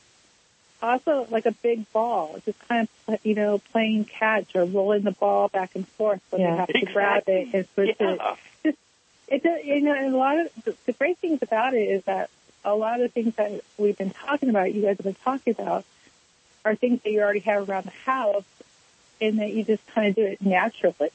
also 0.82 1.26
like 1.30 1.46
a 1.46 1.52
big 1.52 1.90
ball, 1.92 2.38
just 2.44 2.58
kind 2.68 2.86
of 3.08 3.24
you 3.24 3.34
know 3.34 3.58
playing 3.72 4.04
catch 4.04 4.54
or 4.54 4.64
rolling 4.64 5.02
the 5.02 5.12
ball 5.12 5.48
back 5.48 5.70
and 5.74 5.86
forth 5.88 6.20
when 6.30 6.42
Yeah. 6.42 6.50
you 6.52 6.56
have 6.58 6.68
to 6.68 6.86
grab 6.86 7.22
it 7.28 7.48
and 7.54 7.66
switch 7.74 7.96
it. 7.98 8.20
Yeah. 8.20 8.36
It's 9.32 9.44
a, 9.46 9.64
you 9.64 9.80
know, 9.82 9.94
and 9.94 10.12
a 10.12 10.16
lot 10.18 10.40
of 10.40 10.50
the, 10.64 10.74
the 10.86 10.92
great 10.92 11.16
things 11.18 11.40
about 11.40 11.72
it 11.72 11.82
is 11.88 12.02
that 12.04 12.30
a 12.64 12.74
lot 12.74 13.00
of 13.00 13.02
the 13.02 13.08
things 13.22 13.36
that 13.36 13.60
we've 13.78 13.96
been 13.96 14.10
talking 14.10 14.48
about, 14.50 14.74
you 14.74 14.82
guys 14.82 14.96
have 14.96 15.04
been 15.04 15.14
talking 15.22 15.52
about, 15.56 15.84
are 16.64 16.74
things 16.74 17.00
that 17.02 17.12
you 17.12 17.20
already 17.20 17.38
have 17.40 17.68
around 17.70 17.84
the 17.84 17.90
house, 18.04 18.42
and 19.20 19.38
that 19.38 19.52
you 19.52 19.64
just 19.64 19.86
kind 19.88 20.08
of 20.08 20.14
do 20.16 20.24
it 20.24 20.40
naturally. 20.40 21.10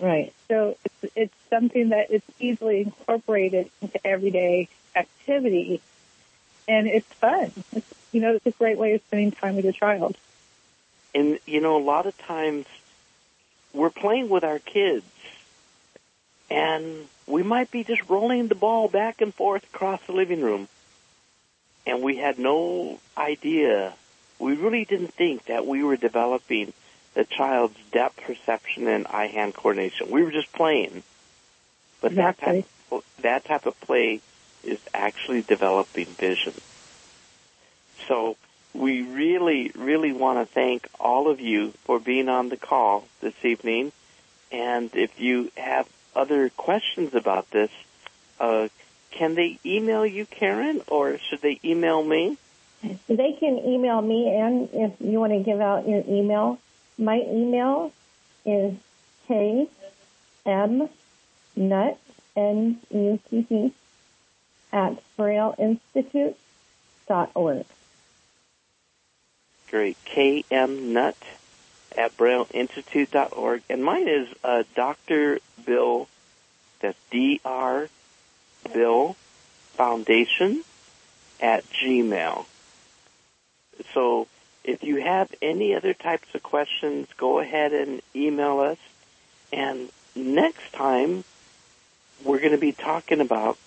Right. 0.00 0.32
So 0.48 0.76
it's, 0.84 1.12
it's 1.16 1.34
something 1.50 1.88
that 1.88 2.10
is 2.10 2.22
easily 2.38 2.82
incorporated 2.82 3.70
into 3.82 4.06
everyday 4.06 4.68
activity, 4.94 5.80
and 6.68 6.86
it's 6.86 7.12
fun. 7.14 7.52
It's, 7.72 7.94
you 8.12 8.20
know, 8.20 8.34
it's 8.34 8.46
a 8.46 8.50
great 8.52 8.78
way 8.78 8.94
of 8.94 9.02
spending 9.02 9.32
time 9.32 9.56
with 9.56 9.64
your 9.64 9.72
child. 9.72 10.16
And, 11.14 11.38
you 11.46 11.60
know, 11.60 11.76
a 11.76 11.82
lot 11.82 12.06
of 12.06 12.16
times 12.18 12.66
we're 13.72 13.90
playing 13.90 14.28
with 14.28 14.44
our 14.44 14.58
kids 14.58 15.04
and 16.50 17.06
we 17.26 17.42
might 17.42 17.70
be 17.70 17.84
just 17.84 18.08
rolling 18.08 18.48
the 18.48 18.54
ball 18.54 18.88
back 18.88 19.20
and 19.20 19.34
forth 19.34 19.64
across 19.74 20.00
the 20.06 20.12
living 20.12 20.40
room. 20.40 20.68
And 21.86 22.02
we 22.02 22.16
had 22.16 22.38
no 22.38 22.98
idea. 23.16 23.94
We 24.38 24.54
really 24.54 24.84
didn't 24.84 25.14
think 25.14 25.46
that 25.46 25.66
we 25.66 25.82
were 25.82 25.96
developing 25.96 26.72
the 27.14 27.24
child's 27.24 27.78
depth 27.92 28.20
perception 28.22 28.86
and 28.86 29.06
eye-hand 29.06 29.54
coordination. 29.54 30.10
We 30.10 30.22
were 30.22 30.30
just 30.30 30.52
playing. 30.52 31.02
But 32.00 32.14
that 32.16 32.38
Exactly. 32.38 32.64
type, 32.90 33.04
that 33.22 33.44
type 33.44 33.66
of 33.66 33.80
play 33.80 34.20
is 34.62 34.78
actually 34.94 35.42
developing 35.42 36.06
vision. 36.06 36.54
So 38.06 38.36
we 38.74 39.02
really, 39.02 39.72
really 39.74 40.12
want 40.12 40.38
to 40.38 40.52
thank 40.52 40.86
all 41.00 41.28
of 41.28 41.40
you 41.40 41.72
for 41.84 41.98
being 41.98 42.28
on 42.28 42.48
the 42.48 42.56
call 42.56 43.06
this 43.20 43.34
evening. 43.44 43.92
And 44.52 44.90
if 44.94 45.20
you 45.20 45.50
have 45.56 45.88
other 46.14 46.50
questions 46.50 47.14
about 47.14 47.50
this, 47.50 47.70
uh, 48.38 48.68
can 49.10 49.34
they 49.34 49.58
email 49.64 50.06
you, 50.06 50.26
Karen, 50.26 50.82
or 50.86 51.18
should 51.18 51.42
they 51.42 51.58
email 51.64 52.02
me? 52.02 52.36
They 53.08 53.32
can 53.40 53.58
email 53.58 54.00
me, 54.00 54.28
and 54.28 54.68
if 54.72 54.92
you 55.00 55.18
want 55.18 55.32
to 55.32 55.40
give 55.40 55.60
out 55.60 55.88
your 55.88 56.04
email, 56.06 56.58
my 56.98 57.20
email 57.20 57.92
is 58.44 58.74
k 59.26 59.68
m 60.44 60.88
nut 61.56 61.98
n 62.36 62.78
u 62.90 63.18
t 63.30 63.46
t 63.48 63.72
at 64.72 64.98
brailleinstitute.org. 65.16 67.64
Great. 69.70 69.96
KMNut 70.06 71.14
at 71.96 72.16
BrailleInstitute.org. 72.16 73.62
And 73.68 73.84
mine 73.84 74.08
is 74.08 74.28
uh, 74.42 74.64
Dr. 74.74 75.38
Bill, 75.64 76.08
that's 76.80 76.98
D-R 77.10 77.88
Bill 78.72 79.14
Foundation 79.74 80.64
at 81.40 81.64
Gmail. 81.70 82.46
So 83.92 84.26
if 84.64 84.82
you 84.82 84.96
have 84.96 85.32
any 85.40 85.74
other 85.74 85.94
types 85.94 86.34
of 86.34 86.42
questions, 86.42 87.08
go 87.16 87.38
ahead 87.38 87.72
and 87.72 88.02
email 88.14 88.60
us. 88.60 88.78
And 89.52 89.90
next 90.14 90.72
time, 90.72 91.24
we're 92.24 92.40
going 92.40 92.52
to 92.52 92.58
be 92.58 92.72
talking 92.72 93.20
about 93.20 93.58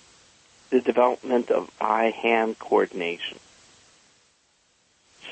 the 0.69 0.81
development 0.81 1.49
of 1.51 1.69
eye-hand 1.79 2.59
coordination. 2.59 3.39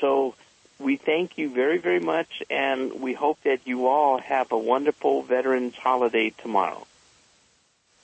So 0.00 0.34
we 0.78 0.96
thank 0.96 1.38
you 1.38 1.50
very, 1.50 1.78
very 1.78 2.00
much, 2.00 2.42
and 2.50 3.00
we 3.00 3.12
hope 3.12 3.38
that 3.42 3.60
you 3.66 3.86
all 3.86 4.18
have 4.18 4.50
a 4.52 4.58
wonderful 4.58 5.22
Veterans 5.22 5.76
Holiday 5.76 6.30
tomorrow. 6.30 6.86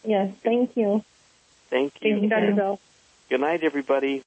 Yes, 0.04 0.32
thank 0.42 0.76
you. 0.76 1.04
Thank 1.70 1.94
you. 2.00 2.12
Thank 2.12 2.22
you, 2.22 2.28
Dr. 2.28 2.52
Bill. 2.54 2.80
Good 3.28 3.40
night, 3.40 3.64
everybody. 3.64 4.22